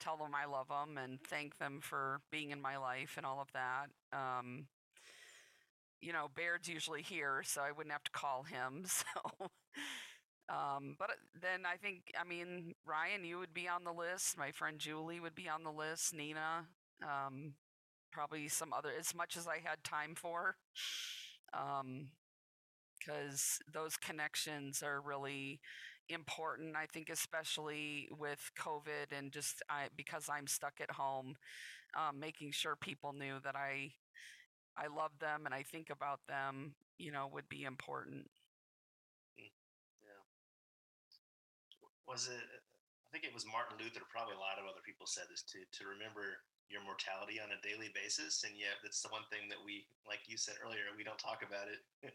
tell 0.00 0.16
them 0.16 0.32
I 0.34 0.46
love 0.46 0.68
them 0.68 0.98
and 0.98 1.20
thank 1.28 1.58
them 1.58 1.80
for 1.82 2.20
being 2.30 2.50
in 2.50 2.60
my 2.60 2.76
life 2.76 3.14
and 3.16 3.26
all 3.26 3.40
of 3.40 3.52
that. 3.52 3.86
Um, 4.12 4.66
you 6.00 6.12
know, 6.12 6.28
Baird's 6.34 6.68
usually 6.68 7.02
here, 7.02 7.42
so 7.44 7.60
I 7.62 7.70
wouldn't 7.72 7.92
have 7.92 8.04
to 8.04 8.10
call 8.10 8.44
him. 8.44 8.84
So, 8.92 9.50
um, 10.48 10.96
but 10.98 11.10
uh, 11.10 11.14
then 11.40 11.60
I 11.66 11.76
think, 11.76 12.12
I 12.20 12.28
mean, 12.28 12.74
Ryan, 12.86 13.24
you 13.24 13.38
would 13.38 13.54
be 13.54 13.68
on 13.68 13.84
the 13.84 13.92
list. 13.92 14.36
My 14.36 14.50
friend 14.50 14.78
Julie 14.78 15.20
would 15.20 15.34
be 15.34 15.48
on 15.48 15.62
the 15.64 15.70
list. 15.70 16.14
Nina, 16.14 16.66
um, 17.02 17.54
probably 18.12 18.48
some 18.48 18.72
other, 18.72 18.90
as 18.98 19.14
much 19.14 19.36
as 19.36 19.46
I 19.46 19.58
had 19.64 19.84
time 19.84 20.14
for. 20.14 20.56
Um, 21.54 22.08
because 22.98 23.58
those 23.72 23.96
connections 23.96 24.82
are 24.82 25.00
really 25.00 25.60
important. 26.08 26.76
I 26.76 26.86
think, 26.86 27.08
especially 27.10 28.08
with 28.18 28.50
COVID 28.58 29.16
and 29.16 29.32
just 29.32 29.62
I, 29.68 29.88
because 29.96 30.28
I'm 30.28 30.46
stuck 30.46 30.74
at 30.80 30.92
home, 30.92 31.34
um, 31.96 32.20
making 32.20 32.52
sure 32.52 32.76
people 32.76 33.12
knew 33.12 33.38
that 33.44 33.56
I 33.56 33.92
I 34.76 34.86
love 34.88 35.12
them 35.20 35.42
and 35.46 35.54
I 35.54 35.62
think 35.62 35.90
about 35.90 36.20
them, 36.28 36.74
you 36.98 37.12
know, 37.12 37.28
would 37.32 37.48
be 37.48 37.64
important. 37.64 38.28
Was 42.12 42.28
it? 42.28 42.44
I 42.44 43.08
think 43.08 43.24
it 43.24 43.32
was 43.32 43.48
Martin 43.48 43.80
Luther, 43.80 44.04
probably 44.12 44.36
a 44.36 44.44
lot 44.44 44.60
of 44.60 44.68
other 44.68 44.84
people 44.84 45.08
said 45.08 45.32
this 45.32 45.40
too, 45.40 45.64
to 45.64 45.88
remember 45.88 46.44
your 46.68 46.84
mortality 46.84 47.40
on 47.40 47.52
a 47.52 47.60
daily 47.64 47.88
basis. 47.92 48.44
And 48.44 48.52
yet, 48.56 48.80
that's 48.84 49.00
the 49.00 49.12
one 49.12 49.24
thing 49.32 49.48
that 49.48 49.60
we, 49.60 49.88
like 50.04 50.24
you 50.28 50.36
said 50.36 50.60
earlier, 50.60 50.92
we 50.96 51.04
don't 51.04 51.20
talk 51.20 51.40
about 51.40 51.72
it. 51.72 51.80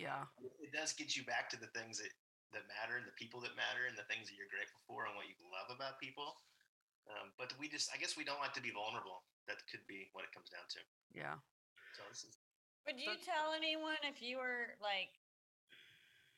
yeah. 0.00 0.28
It 0.60 0.72
does 0.72 0.96
get 0.96 1.16
you 1.16 1.24
back 1.28 1.52
to 1.52 1.60
the 1.60 1.72
things 1.76 2.00
that, 2.00 2.12
that 2.56 2.68
matter 2.68 2.96
and 2.96 3.04
the 3.04 3.16
people 3.16 3.40
that 3.44 3.56
matter 3.56 3.84
and 3.84 3.96
the 3.96 4.08
things 4.08 4.28
that 4.28 4.36
you're 4.36 4.52
grateful 4.52 4.80
for 4.84 5.08
and 5.08 5.16
what 5.16 5.28
you 5.28 5.36
love 5.48 5.72
about 5.72 6.00
people. 6.00 6.40
Um, 7.08 7.32
but 7.36 7.52
we 7.60 7.68
just, 7.68 7.92
I 7.92 8.00
guess 8.00 8.16
we 8.16 8.24
don't 8.24 8.40
like 8.40 8.56
to 8.56 8.64
be 8.64 8.72
vulnerable. 8.72 9.24
That 9.48 9.60
could 9.68 9.84
be 9.84 10.08
what 10.16 10.24
it 10.24 10.32
comes 10.32 10.48
down 10.48 10.64
to. 10.72 10.80
Yeah. 11.12 11.36
So 11.96 12.04
this 12.08 12.24
is. 12.24 12.36
Would 12.84 13.00
you 13.00 13.16
tell 13.24 13.56
anyone 13.56 14.00
if 14.04 14.20
you 14.20 14.36
were 14.36 14.76
like 14.80 15.12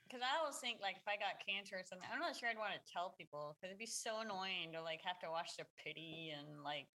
because 0.06 0.22
I 0.22 0.38
always 0.38 0.62
think 0.62 0.78
like 0.78 0.96
if 1.02 1.06
I 1.10 1.18
got 1.18 1.42
cancer 1.42 1.76
or 1.76 1.84
something, 1.84 2.06
I'm 2.06 2.22
not 2.22 2.38
sure 2.38 2.46
I'd 2.46 2.56
want 2.56 2.78
to 2.78 2.82
tell 2.86 3.18
people 3.18 3.58
because 3.58 3.74
it'd 3.74 3.82
be 3.82 3.90
so 3.90 4.22
annoying 4.22 4.70
to 4.72 4.80
like 4.80 5.02
have 5.02 5.18
to 5.26 5.30
watch 5.34 5.58
their 5.58 5.66
pity 5.74 6.30
and 6.30 6.62
like. 6.62 6.86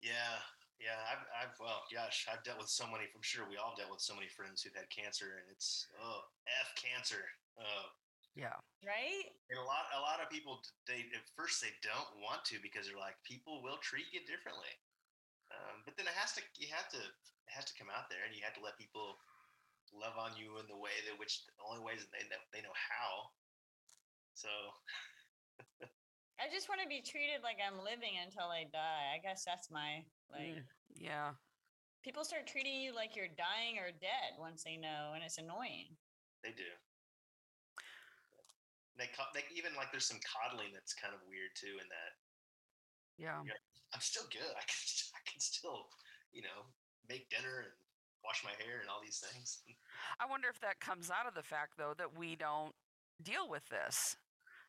Yeah, 0.00 0.40
yeah. 0.80 0.96
I've, 1.12 1.24
I've, 1.36 1.54
well, 1.60 1.84
gosh, 1.92 2.24
I've 2.24 2.40
dealt 2.40 2.56
with 2.56 2.72
so 2.72 2.88
many. 2.88 3.04
I'm 3.12 3.20
sure 3.20 3.44
we 3.44 3.60
all 3.60 3.76
dealt 3.76 3.92
with 3.92 4.00
so 4.00 4.16
many 4.16 4.32
friends 4.32 4.64
who've 4.64 4.72
had 4.72 4.88
cancer, 4.88 5.36
and 5.36 5.46
it's 5.52 5.92
oh, 6.00 6.24
f 6.48 6.72
cancer. 6.72 7.28
Oh. 7.60 7.92
Yeah. 8.38 8.56
Right. 8.80 9.28
And 9.50 9.58
a 9.58 9.66
lot, 9.66 9.90
a 9.92 10.00
lot 10.00 10.22
of 10.22 10.30
people, 10.30 10.62
they 10.86 11.10
at 11.12 11.26
first 11.34 11.60
they 11.60 11.74
don't 11.84 12.08
want 12.22 12.46
to 12.48 12.62
because 12.62 12.86
they're 12.86 12.96
like, 12.96 13.18
people 13.26 13.60
will 13.60 13.76
treat 13.82 14.08
you 14.14 14.22
differently. 14.24 14.70
Um, 15.50 15.82
but 15.82 15.98
then 15.98 16.06
it 16.06 16.14
has 16.14 16.32
to, 16.38 16.42
you 16.54 16.70
have 16.70 16.86
to, 16.94 17.02
it 17.02 17.52
has 17.52 17.66
to 17.66 17.74
come 17.74 17.90
out 17.90 18.06
there, 18.06 18.22
and 18.22 18.30
you 18.30 18.40
have 18.46 18.54
to 18.54 18.62
let 18.62 18.78
people 18.78 19.18
love 19.94 20.14
on 20.16 20.32
you 20.38 20.58
in 20.62 20.66
the 20.70 20.78
way 20.78 20.94
that 21.06 21.18
which 21.18 21.46
the 21.46 21.64
only 21.66 21.82
ways 21.82 22.06
they 22.14 22.24
know 22.30 22.40
they 22.54 22.62
know 22.62 22.74
how. 22.74 23.30
So 24.34 24.48
I 26.40 26.48
just 26.48 26.72
want 26.72 26.80
to 26.80 26.88
be 26.88 27.04
treated 27.04 27.44
like 27.44 27.60
I'm 27.60 27.82
living 27.82 28.16
until 28.16 28.48
I 28.48 28.64
die. 28.70 29.12
I 29.12 29.20
guess 29.20 29.44
that's 29.44 29.68
my 29.68 30.06
like 30.32 30.62
mm, 30.62 30.66
yeah. 30.96 31.36
People 32.00 32.24
start 32.24 32.48
treating 32.48 32.80
you 32.80 32.96
like 32.96 33.12
you're 33.12 33.32
dying 33.36 33.76
or 33.76 33.92
dead 33.92 34.40
once 34.40 34.64
they 34.64 34.80
know 34.80 35.12
and 35.12 35.20
it's 35.20 35.36
annoying. 35.36 35.92
They 36.40 36.56
do. 36.56 36.70
They, 38.96 39.12
they 39.36 39.44
even 39.52 39.76
like 39.76 39.92
there's 39.92 40.08
some 40.08 40.20
coddling 40.24 40.72
that's 40.72 40.96
kind 40.96 41.12
of 41.12 41.20
weird 41.28 41.52
too 41.56 41.76
in 41.76 41.88
that. 41.92 42.12
Yeah. 43.20 43.40
You 43.44 43.52
know, 43.52 43.60
I'm 43.92 44.00
still 44.00 44.24
good. 44.32 44.48
I 44.56 44.64
can 44.64 44.80
I 45.12 45.20
can 45.28 45.40
still, 45.40 45.92
you 46.32 46.40
know, 46.40 46.64
make 47.04 47.28
dinner 47.28 47.68
and 47.68 47.76
wash 48.24 48.42
my 48.44 48.52
hair 48.64 48.80
and 48.80 48.88
all 48.88 49.00
these 49.02 49.18
things. 49.18 49.62
I 50.20 50.26
wonder 50.28 50.48
if 50.48 50.60
that 50.60 50.80
comes 50.80 51.10
out 51.10 51.26
of 51.26 51.34
the 51.34 51.42
fact 51.42 51.74
though 51.78 51.94
that 51.98 52.16
we 52.16 52.36
don't 52.36 52.74
deal 53.22 53.48
with 53.48 53.68
this. 53.68 54.16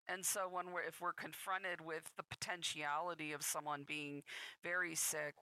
And 0.08 0.26
so 0.26 0.50
when 0.50 0.72
we're 0.74 0.84
if 0.84 1.00
we're 1.00 1.14
confronted 1.14 1.82
with 1.82 2.12
the 2.18 2.24
potentiality 2.24 3.32
of 3.34 3.44
someone 3.44 3.84
being 3.88 4.24
very 4.64 4.96
sick, 4.96 5.36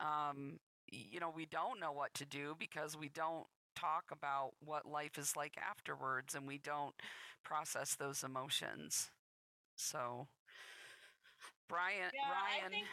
um, 0.00 0.58
you 0.90 1.20
know, 1.20 1.32
we 1.34 1.46
don't 1.46 1.80
know 1.80 1.92
what 1.92 2.14
to 2.14 2.24
do 2.24 2.54
because 2.58 2.96
we 2.96 3.08
don't 3.08 3.46
talk 3.74 4.04
about 4.10 4.52
what 4.64 4.86
life 4.86 5.18
is 5.18 5.36
like 5.36 5.56
afterwards 5.58 6.34
and 6.34 6.46
we 6.46 6.58
don't 6.58 6.94
process 7.44 7.94
those 7.94 8.22
emotions. 8.22 9.10
So 9.76 10.28
Brian 11.68 12.10
yeah, 12.14 12.30
Ryan 12.30 12.84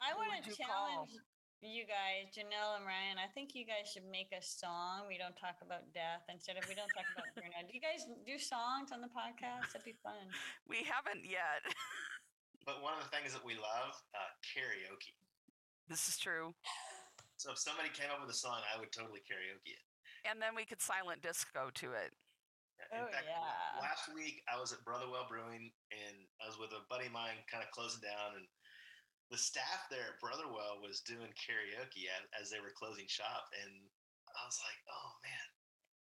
I, 0.00 0.10
I 0.10 0.14
want 0.16 0.44
to 0.44 0.50
challenge 0.56 1.10
call? 1.12 1.35
You 1.64 1.88
guys, 1.88 2.28
Janelle 2.36 2.76
and 2.76 2.84
Ryan, 2.84 3.16
I 3.16 3.32
think 3.32 3.56
you 3.56 3.64
guys 3.64 3.88
should 3.88 4.04
make 4.04 4.28
a 4.36 4.42
song. 4.44 5.08
We 5.08 5.16
don't 5.16 5.36
talk 5.36 5.56
about 5.64 5.88
death 5.96 6.28
instead 6.28 6.60
of 6.60 6.68
we 6.68 6.76
don't 6.76 6.90
talk 6.92 7.08
about 7.16 7.32
burnout. 7.32 7.64
Do 7.68 7.72
you 7.72 7.80
guys 7.80 8.04
do 8.04 8.36
songs 8.36 8.92
on 8.92 9.00
the 9.00 9.08
podcast? 9.08 9.72
That'd 9.72 9.88
be 9.88 9.96
fun. 10.04 10.28
We 10.68 10.84
haven't 10.84 11.24
yet. 11.24 11.64
but 12.68 12.84
one 12.84 12.92
of 12.92 13.00
the 13.00 13.12
things 13.12 13.32
that 13.32 13.40
we 13.40 13.56
love, 13.56 13.96
uh, 14.12 14.32
karaoke. 14.44 15.16
This 15.88 16.08
is 16.08 16.18
true. 16.18 16.52
So 17.36 17.52
if 17.52 17.60
somebody 17.60 17.92
came 17.92 18.08
up 18.08 18.20
with 18.20 18.32
a 18.32 18.36
song, 18.36 18.64
I 18.68 18.80
would 18.80 18.92
totally 18.92 19.20
karaoke 19.24 19.72
it. 19.76 19.84
And 20.24 20.40
then 20.40 20.56
we 20.56 20.64
could 20.64 20.80
silent 20.80 21.20
disco 21.20 21.68
to 21.84 21.92
it. 21.92 22.12
In 22.92 23.00
oh, 23.00 23.08
fact, 23.08 23.24
yeah. 23.24 23.80
last 23.80 24.12
week 24.12 24.44
I 24.52 24.60
was 24.60 24.72
at 24.72 24.84
Brotherwell 24.84 25.24
Brewing 25.28 25.72
and 25.92 26.16
I 26.40 26.48
was 26.48 26.60
with 26.60 26.76
a 26.76 26.84
buddy 26.92 27.08
of 27.08 27.16
mine 27.16 27.40
kind 27.48 27.64
of 27.64 27.72
closing 27.72 28.04
down 28.04 28.36
and 28.36 28.44
the 29.30 29.38
staff 29.38 29.90
there 29.90 30.14
at 30.14 30.22
Brotherwell 30.22 30.78
was 30.78 31.02
doing 31.02 31.34
karaoke 31.34 32.06
as, 32.06 32.46
as 32.46 32.46
they 32.50 32.62
were 32.62 32.74
closing 32.74 33.10
shop, 33.10 33.50
and 33.58 33.72
I 34.30 34.42
was 34.46 34.58
like, 34.62 34.78
"Oh 34.86 35.10
man, 35.26 35.46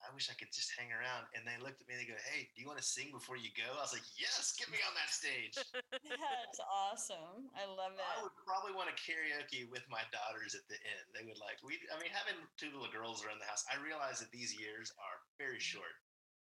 I 0.07 0.15
wish 0.15 0.31
I 0.31 0.39
could 0.39 0.55
just 0.55 0.71
hang 0.79 0.95
around." 0.95 1.27
And 1.35 1.43
they 1.43 1.59
looked 1.59 1.83
at 1.83 1.91
me 1.91 1.99
and 1.99 2.03
they 2.03 2.11
go, 2.11 2.19
"Hey, 2.31 2.47
do 2.55 2.63
you 2.63 2.71
want 2.71 2.79
to 2.79 2.87
sing 2.87 3.11
before 3.11 3.35
you 3.35 3.51
go?" 3.59 3.67
I 3.75 3.83
was 3.83 3.91
like, 3.91 4.07
"Yes, 4.15 4.55
get 4.55 4.71
me 4.71 4.79
on 4.87 4.95
that 4.95 5.11
stage." 5.11 5.59
That's 5.91 6.63
awesome. 6.87 7.51
I 7.59 7.67
love 7.67 7.99
it. 7.99 8.07
I 8.07 8.23
would 8.23 8.35
probably 8.47 8.71
want 8.71 8.95
to 8.95 8.97
karaoke 9.03 9.67
with 9.67 9.83
my 9.91 10.07
daughters 10.15 10.55
at 10.55 10.67
the 10.71 10.79
end. 10.79 11.11
They 11.11 11.27
would 11.27 11.43
like 11.43 11.59
we. 11.67 11.83
I 11.91 11.99
mean, 11.99 12.15
having 12.15 12.39
two 12.55 12.71
little 12.71 12.91
girls 12.95 13.27
around 13.27 13.43
the 13.43 13.51
house, 13.51 13.67
I 13.67 13.83
realize 13.83 14.23
that 14.23 14.31
these 14.31 14.55
years 14.55 14.95
are 15.03 15.19
very 15.43 15.59
mm-hmm. 15.59 15.83
short, 15.83 15.97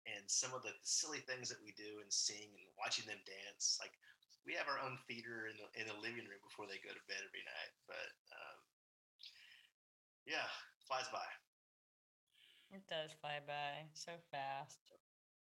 and 0.09 0.25
some 0.25 0.57
of 0.57 0.65
the 0.65 0.73
silly 0.81 1.21
things 1.29 1.45
that 1.53 1.61
we 1.61 1.77
do 1.77 2.01
and 2.01 2.09
sing 2.09 2.49
and 2.57 2.69
watching 2.81 3.05
them 3.05 3.21
dance, 3.21 3.77
like 3.77 3.93
we 4.45 4.53
have 4.53 4.69
our 4.69 4.77
own 4.77 5.01
theater 5.09 5.49
in 5.49 5.57
the 5.57 5.67
in 5.75 5.85
the 5.89 5.97
living 5.97 6.29
room 6.29 6.41
before 6.45 6.69
they 6.69 6.77
go 6.85 6.93
to 6.93 7.09
bed 7.09 7.21
every 7.25 7.41
night. 7.43 7.73
But 7.89 8.13
um, 8.29 8.57
yeah, 10.29 10.47
flies 10.85 11.09
by. 11.09 11.25
It 12.73 12.85
does 12.85 13.13
fly 13.21 13.41
by 13.45 13.89
so 13.93 14.13
fast. 14.29 14.81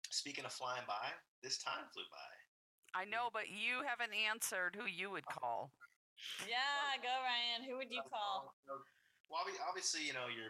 Speaking 0.10 0.46
of 0.46 0.54
flying 0.54 0.86
by, 0.88 1.14
this 1.44 1.62
time 1.62 1.86
flew 1.94 2.06
by. 2.10 2.32
I 2.96 3.04
know, 3.06 3.30
but 3.30 3.52
you 3.52 3.84
haven't 3.86 4.16
answered 4.16 4.74
who 4.74 4.88
you 4.88 5.12
would 5.12 5.28
call. 5.28 5.70
Yeah, 6.50 6.98
go 6.98 7.12
Ryan. 7.12 7.68
Who 7.70 7.78
would 7.78 7.94
you 7.94 8.02
call? 8.10 8.56
Well, 9.30 9.46
obviously, 9.68 10.08
you 10.08 10.18
know 10.18 10.32
your 10.32 10.50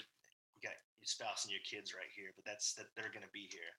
you 0.55 0.63
got 0.63 0.77
your 1.03 1.09
spouse 1.09 1.43
and 1.43 1.51
your 1.51 1.63
kids 1.67 1.91
right 1.91 2.09
here, 2.15 2.31
but 2.39 2.47
that's 2.47 2.71
that 2.79 2.87
they're 2.95 3.11
going 3.11 3.27
to 3.27 3.35
be 3.35 3.51
here. 3.51 3.73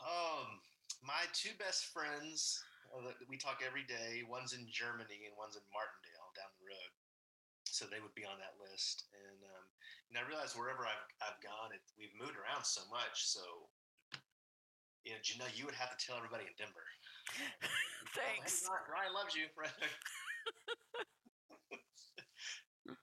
Um, 0.00 0.62
my 1.02 1.26
two 1.34 1.52
best 1.58 1.90
friends 1.90 2.62
we 3.28 3.36
talk 3.36 3.60
every 3.60 3.84
day. 3.84 4.24
One's 4.24 4.56
in 4.56 4.64
Germany 4.68 5.28
and 5.28 5.36
one's 5.36 5.56
in 5.56 5.64
Martindale 5.70 6.32
down 6.34 6.50
the 6.56 6.66
road. 6.66 6.92
So 7.68 7.84
they 7.84 8.00
would 8.00 8.16
be 8.16 8.24
on 8.24 8.40
that 8.40 8.56
list. 8.56 9.12
And 9.12 9.44
um, 9.44 9.64
and 10.08 10.16
I 10.16 10.24
realize 10.24 10.56
wherever 10.56 10.88
I've 10.88 11.04
I've 11.20 11.40
gone, 11.44 11.76
it, 11.76 11.84
we've 12.00 12.16
moved 12.16 12.40
around 12.40 12.64
so 12.64 12.80
much. 12.88 13.28
So 13.28 13.68
you 15.04 15.16
know, 15.16 15.20
Janelle, 15.24 15.52
you 15.56 15.64
would 15.64 15.78
have 15.78 15.94
to 15.94 16.00
tell 16.00 16.16
everybody 16.16 16.48
in 16.48 16.54
Denver. 16.56 16.84
Thanks. 18.16 18.64
Oh, 18.68 18.72
hey, 18.72 18.88
Ryan 18.88 19.12
loves 19.12 19.36
you. 19.36 19.44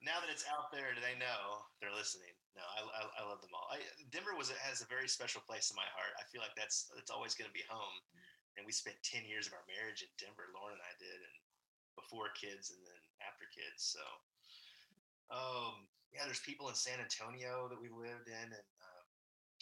now 0.02 0.18
that 0.22 0.30
it's 0.34 0.46
out 0.50 0.74
there, 0.74 0.94
do 0.94 1.02
they 1.02 1.18
know 1.18 1.66
they're 1.78 1.94
listening. 1.94 2.34
No, 2.58 2.66
I, 2.66 2.82
I, 2.90 3.02
I 3.22 3.24
love 3.26 3.42
them 3.42 3.54
all. 3.54 3.70
I, 3.70 3.86
Denver 4.10 4.34
was 4.34 4.50
has 4.50 4.82
a 4.82 4.90
very 4.90 5.10
special 5.10 5.42
place 5.46 5.70
in 5.70 5.78
my 5.78 5.86
heart. 5.94 6.14
I 6.18 6.26
feel 6.30 6.42
like 6.42 6.58
that's 6.58 6.90
it's 6.98 7.14
always 7.14 7.38
going 7.38 7.50
to 7.50 7.54
be 7.54 7.66
home 7.70 8.02
and 8.56 8.64
we 8.64 8.72
spent 8.72 8.96
10 9.04 9.28
years 9.28 9.48
of 9.48 9.54
our 9.56 9.68
marriage 9.68 10.04
in 10.04 10.12
Denver. 10.16 10.52
Lauren 10.56 10.80
and 10.80 10.86
I 10.86 10.96
did, 10.96 11.20
and 11.20 11.38
before 11.96 12.32
kids 12.36 12.72
and 12.72 12.80
then 12.84 13.02
after 13.24 13.48
kids. 13.52 13.84
So, 13.96 14.04
um, 15.32 15.88
yeah, 16.12 16.24
there's 16.28 16.44
people 16.44 16.72
in 16.72 16.78
San 16.78 17.00
Antonio 17.00 17.68
that 17.68 17.80
we 17.80 17.92
lived 17.92 18.28
in, 18.32 18.48
and 18.52 18.68
uh, 18.80 19.04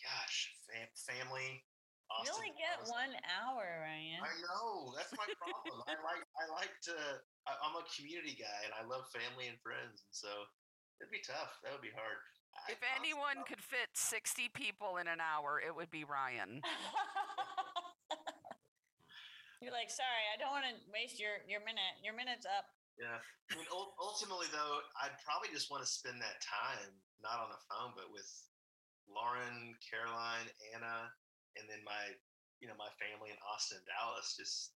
gosh, 0.02 0.54
fam- 0.70 0.94
family. 0.94 1.66
Austin, 2.12 2.30
you 2.30 2.32
only 2.36 2.54
get 2.60 2.78
Austin. 2.78 2.94
one 2.94 3.14
hour, 3.26 3.66
Ryan. 3.82 4.22
I 4.22 4.34
know 4.46 4.94
that's 4.94 5.14
my 5.18 5.26
problem. 5.42 5.82
I 5.90 5.98
like 6.06 6.26
I 6.38 6.46
like 6.54 6.76
to. 6.92 6.96
I, 7.50 7.58
I'm 7.66 7.74
a 7.74 7.86
community 7.90 8.38
guy, 8.38 8.60
and 8.70 8.74
I 8.78 8.86
love 8.86 9.10
family 9.10 9.50
and 9.50 9.58
friends, 9.66 10.06
and 10.06 10.14
so 10.14 10.30
it'd 11.02 11.10
be 11.10 11.24
tough. 11.26 11.58
That 11.66 11.74
would 11.74 11.82
be 11.82 11.96
hard. 11.96 12.22
If 12.70 12.86
I, 12.86 13.02
anyone 13.02 13.42
could 13.50 13.60
fit 13.60 13.90
60 13.98 14.54
people 14.54 14.98
in 14.98 15.08
an 15.08 15.18
hour, 15.18 15.58
it 15.58 15.76
would 15.76 15.90
be 15.90 16.06
Ryan. 16.06 16.62
You're 19.64 19.72
like, 19.72 19.88
sorry, 19.88 20.28
I 20.28 20.36
don't 20.36 20.52
want 20.52 20.68
to 20.68 20.76
waste 20.92 21.24
your 21.24 21.40
your 21.48 21.64
minute. 21.64 22.04
Your 22.04 22.12
minute's 22.12 22.44
up. 22.44 22.68
Yeah. 23.00 23.24
I 23.48 23.56
mean, 23.56 23.72
ultimately, 23.72 24.52
though, 24.52 24.84
I'd 25.00 25.16
probably 25.24 25.50
just 25.56 25.72
want 25.72 25.82
to 25.82 25.90
spend 25.90 26.20
that 26.20 26.44
time 26.44 26.92
not 27.24 27.40
on 27.40 27.48
the 27.48 27.64
phone, 27.72 27.96
but 27.96 28.12
with 28.12 28.28
Lauren, 29.08 29.74
Caroline, 29.80 30.52
Anna, 30.76 31.10
and 31.56 31.66
then 31.72 31.80
my, 31.88 32.12
you 32.60 32.68
know, 32.68 32.76
my 32.76 32.92
family 33.00 33.32
in 33.32 33.40
Austin, 33.48 33.80
Dallas. 33.88 34.36
Just 34.36 34.76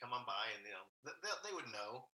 come 0.00 0.16
on 0.16 0.24
by, 0.24 0.56
and 0.56 0.64
you 0.64 0.72
know, 0.72 0.88
they, 1.04 1.30
they 1.44 1.54
would 1.54 1.68
know, 1.68 2.08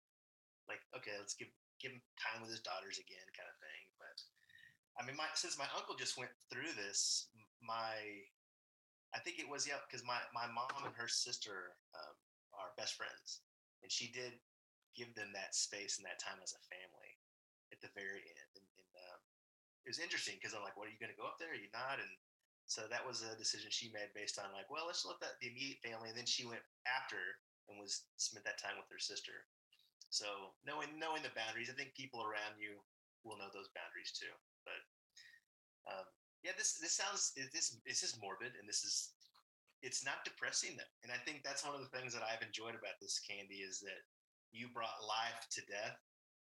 like, 0.67 0.83
okay, 0.99 1.15
let's 1.15 1.39
give 1.39 1.51
give 1.79 1.95
him 1.95 2.03
time 2.21 2.43
with 2.45 2.53
his 2.53 2.61
daughters 2.61 3.01
again, 3.01 3.25
kind 3.33 3.49
of 3.49 3.57
thing. 3.63 3.83
But 4.03 4.19
I 4.99 5.07
mean, 5.07 5.15
my 5.15 5.31
since 5.39 5.57
my 5.57 5.71
uncle 5.73 5.95
just 5.95 6.19
went 6.19 6.35
through 6.51 6.75
this, 6.75 7.31
my 7.63 7.97
I 9.15 9.19
think 9.19 9.39
it 9.39 9.49
was 9.51 9.67
yeah, 9.67 9.83
because 9.87 10.07
my 10.07 10.19
my 10.35 10.47
mom 10.51 10.87
and 10.87 10.95
her 10.95 11.09
sister 11.11 11.75
um, 11.95 12.17
are 12.55 12.77
best 12.79 12.95
friends, 12.95 13.43
and 13.83 13.91
she 13.91 14.11
did 14.11 14.39
give 14.95 15.15
them 15.15 15.31
that 15.35 15.55
space 15.55 15.99
and 15.99 16.07
that 16.07 16.19
time 16.23 16.39
as 16.43 16.55
a 16.55 16.63
family 16.71 17.19
at 17.71 17.79
the 17.83 17.91
very 17.95 18.23
end. 18.23 18.51
And, 18.59 18.67
and 18.79 18.93
um, 19.11 19.21
it 19.87 19.91
was 19.91 20.03
interesting 20.03 20.39
because 20.39 20.55
I'm 20.55 20.63
like, 20.63 20.77
"What 20.79 20.87
are 20.87 20.95
you 20.95 21.01
going 21.03 21.13
to 21.15 21.19
go 21.19 21.27
up 21.27 21.39
there? 21.43 21.53
Are 21.55 21.59
you 21.59 21.71
not?" 21.75 21.99
And 21.99 22.13
so 22.71 22.87
that 22.87 23.03
was 23.03 23.27
a 23.27 23.35
decision 23.35 23.67
she 23.75 23.91
made 23.91 24.15
based 24.15 24.39
on 24.39 24.55
like, 24.55 24.71
well, 24.71 24.87
let's 24.87 25.03
look 25.03 25.19
at 25.27 25.35
the 25.43 25.51
immediate 25.51 25.83
family. 25.83 26.07
And 26.07 26.15
then 26.15 26.29
she 26.29 26.47
went 26.47 26.63
after 26.87 27.19
and 27.67 27.75
was 27.83 28.07
spent 28.15 28.47
that 28.47 28.63
time 28.63 28.79
with 28.79 28.87
her 28.95 29.03
sister. 29.03 29.43
So 30.11 30.55
knowing 30.63 30.99
knowing 30.99 31.23
the 31.23 31.35
boundaries, 31.35 31.71
I 31.71 31.75
think 31.75 31.99
people 31.99 32.23
around 32.23 32.59
you 32.63 32.79
will 33.27 33.39
know 33.39 33.51
those 33.51 33.71
boundaries 33.75 34.15
too. 34.15 34.31
But 34.67 34.83
yeah, 36.51 36.59
this 36.59 36.75
this 36.83 36.99
sounds 36.99 37.31
this 37.55 37.79
this 37.87 38.03
is 38.03 38.19
morbid, 38.19 38.59
and 38.59 38.67
this 38.67 38.83
is 38.83 39.15
it's 39.87 40.03
not 40.03 40.27
depressing 40.27 40.75
them. 40.75 40.91
And 41.07 41.15
I 41.15 41.19
think 41.23 41.47
that's 41.47 41.63
one 41.63 41.79
of 41.79 41.81
the 41.81 41.95
things 41.95 42.11
that 42.13 42.27
I've 42.27 42.43
enjoyed 42.43 42.75
about 42.75 42.99
this 42.99 43.23
Candi 43.23 43.63
is 43.63 43.79
that 43.87 44.03
you 44.51 44.67
brought 44.75 45.07
life 45.07 45.47
to 45.55 45.63
death. 45.71 45.97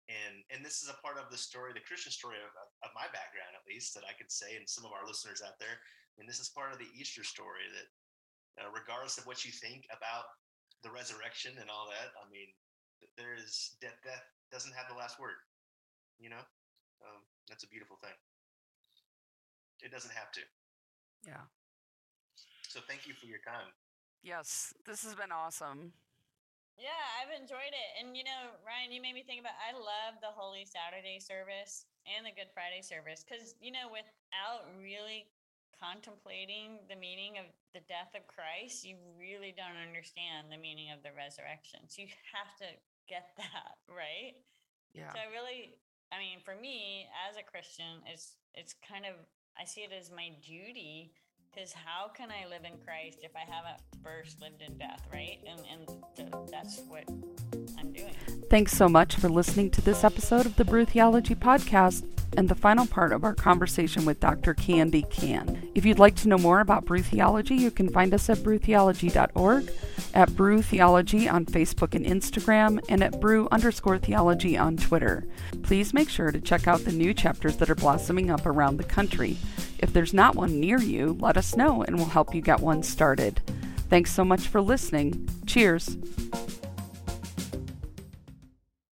And, 0.10 0.42
and 0.50 0.66
this 0.66 0.82
is 0.82 0.90
a 0.90 0.98
part 1.06 1.22
of 1.22 1.30
the 1.30 1.38
story, 1.38 1.70
the 1.70 1.86
Christian 1.86 2.10
story 2.10 2.42
of, 2.42 2.50
of, 2.50 2.98
my 2.98 3.06
background, 3.14 3.54
at 3.54 3.62
least, 3.70 3.94
that 3.94 4.10
I 4.10 4.18
could 4.18 4.34
say, 4.34 4.58
and 4.58 4.66
some 4.66 4.82
of 4.82 4.90
our 4.90 5.06
listeners 5.06 5.46
out 5.46 5.62
there. 5.62 5.78
And 6.18 6.26
this 6.26 6.42
is 6.42 6.50
part 6.50 6.74
of 6.74 6.82
the 6.82 6.90
Easter 6.98 7.22
story 7.22 7.70
that, 7.78 7.86
uh, 8.58 8.74
regardless 8.74 9.22
of 9.22 9.30
what 9.30 9.46
you 9.46 9.54
think 9.54 9.86
about 9.94 10.26
the 10.82 10.90
resurrection 10.90 11.54
and 11.62 11.70
all 11.70 11.86
that, 11.94 12.10
I 12.18 12.26
mean, 12.34 12.50
there 13.22 13.38
is 13.38 13.78
death, 13.78 14.02
death 14.02 14.26
doesn't 14.50 14.74
have 14.74 14.90
the 14.90 14.98
last 14.98 15.22
word. 15.22 15.38
You 16.18 16.34
know, 16.34 16.42
um, 17.06 17.22
that's 17.46 17.62
a 17.62 17.70
beautiful 17.70 18.02
thing. 18.02 18.18
It 19.82 19.92
doesn't 19.92 20.14
have 20.14 20.32
to. 20.34 20.42
Yeah. 21.26 21.46
So 22.68 22.80
thank 22.88 23.08
you 23.08 23.14
for 23.14 23.26
your 23.26 23.40
time. 23.46 23.74
Yes, 24.22 24.74
this 24.86 25.04
has 25.04 25.16
been 25.16 25.32
awesome. 25.32 25.94
Yeah, 26.80 27.04
I've 27.20 27.32
enjoyed 27.36 27.76
it. 27.76 27.90
And 28.00 28.16
you 28.16 28.24
know, 28.24 28.56
Ryan, 28.64 28.92
you 28.92 29.02
made 29.02 29.16
me 29.16 29.24
think 29.24 29.40
about 29.44 29.56
I 29.60 29.76
love 29.76 30.20
the 30.24 30.32
Holy 30.32 30.64
Saturday 30.64 31.20
service 31.20 31.88
and 32.08 32.24
the 32.24 32.32
Good 32.32 32.52
Friday 32.56 32.80
service 32.84 33.24
cuz 33.24 33.56
you 33.60 33.72
know, 33.72 33.92
without 33.92 34.68
really 34.80 35.28
contemplating 35.76 36.80
the 36.88 36.96
meaning 36.96 37.40
of 37.40 37.48
the 37.72 37.80
death 37.88 38.12
of 38.16 38.28
Christ, 38.28 38.84
you 38.84 39.00
really 39.16 39.52
don't 39.56 39.80
understand 39.80 40.52
the 40.52 40.60
meaning 40.60 40.92
of 40.92 41.04
the 41.04 41.12
resurrection. 41.16 41.88
So 41.88 42.04
you 42.04 42.12
have 42.36 42.52
to 42.60 42.68
get 43.08 43.32
that, 43.40 43.80
right? 43.88 44.36
Yeah. 44.94 45.12
So 45.12 45.20
I 45.20 45.28
really 45.32 45.80
I 46.12 46.18
mean, 46.18 46.40
for 46.42 46.56
me 46.56 47.08
as 47.30 47.38
a 47.38 47.44
Christian, 47.44 48.02
it's 48.08 48.38
it's 48.56 48.74
kind 48.82 49.06
of 49.06 49.16
I 49.60 49.66
see 49.66 49.82
it 49.82 49.92
as 49.92 50.10
my 50.10 50.32
duty 50.46 51.12
because 51.52 51.74
how 51.74 52.08
can 52.08 52.30
I 52.32 52.48
live 52.48 52.64
in 52.64 52.78
Christ 52.86 53.20
if 53.22 53.32
I 53.36 53.40
haven't 53.40 53.82
first 54.02 54.42
lived 54.42 54.62
in 54.62 54.78
death, 54.78 55.06
right? 55.12 55.38
And, 55.46 55.62
and 56.18 56.50
that's 56.50 56.80
what 56.88 57.04
I'm 57.78 57.92
doing. 57.92 58.14
Thanks 58.50 58.72
so 58.72 58.88
much 58.88 59.16
for 59.16 59.28
listening 59.28 59.70
to 59.72 59.82
this 59.82 60.06
episode 60.06 60.46
of 60.46 60.56
the 60.56 60.64
Brew 60.64 60.86
Theology 60.86 61.36
Podcast 61.36 62.06
and 62.38 62.50
the 62.50 62.56
final 62.56 62.86
part 62.86 63.12
of 63.12 63.24
our 63.24 63.34
conversation 63.34 64.06
with 64.06 64.20
Dr. 64.20 64.54
Candi 64.54 65.10
Cann. 65.10 65.70
If 65.76 65.86
you'd 65.86 66.00
like 66.00 66.16
to 66.18 66.28
know 66.28 66.38
more 66.38 66.60
about 66.60 66.86
Brew 66.86 67.02
Theology, 67.02 67.56
you 67.56 67.72
can 67.72 67.90
find 67.90 68.14
us 68.14 68.30
at 68.30 68.40
brewtheology.org, 68.40 69.72
at 70.14 70.36
Brew 70.36 70.62
Theology 70.62 71.30
on 71.30 71.46
Facebook 71.46 71.96
and 71.96 72.06
Instagram, 72.06 72.80
and 72.90 73.04
at 73.04 73.20
Brew 73.20 73.48
underscore 73.52 73.98
Theology 73.98 74.58
on 74.58 74.78
Twitter. 74.78 75.28
Please 75.64 75.94
make 75.94 76.10
sure 76.10 76.32
to 76.32 76.42
check 76.42 76.68
out 76.68 76.82
the 76.82 76.92
new 76.92 77.14
chapters 77.14 77.58
that 77.58 77.70
are 77.70 77.76
blossoming 77.76 78.30
up 78.30 78.46
around 78.46 78.78
the 78.78 78.84
country. 78.84 79.38
If 79.80 79.94
there's 79.94 80.14
not 80.14 80.36
one 80.36 80.60
near 80.60 80.80
you, 80.80 81.18
let 81.20 81.38
us 81.38 81.56
know 81.56 81.84
and 81.84 81.96
we'll 81.96 82.06
help 82.06 82.36
you 82.36 82.42
get 82.42 82.60
one 82.60 82.84
started. 82.84 83.42
Thanks 83.90 84.14
so 84.14 84.24
much 84.24 84.48
for 84.48 84.62
listening. 84.62 85.28
Cheers. 85.46 85.98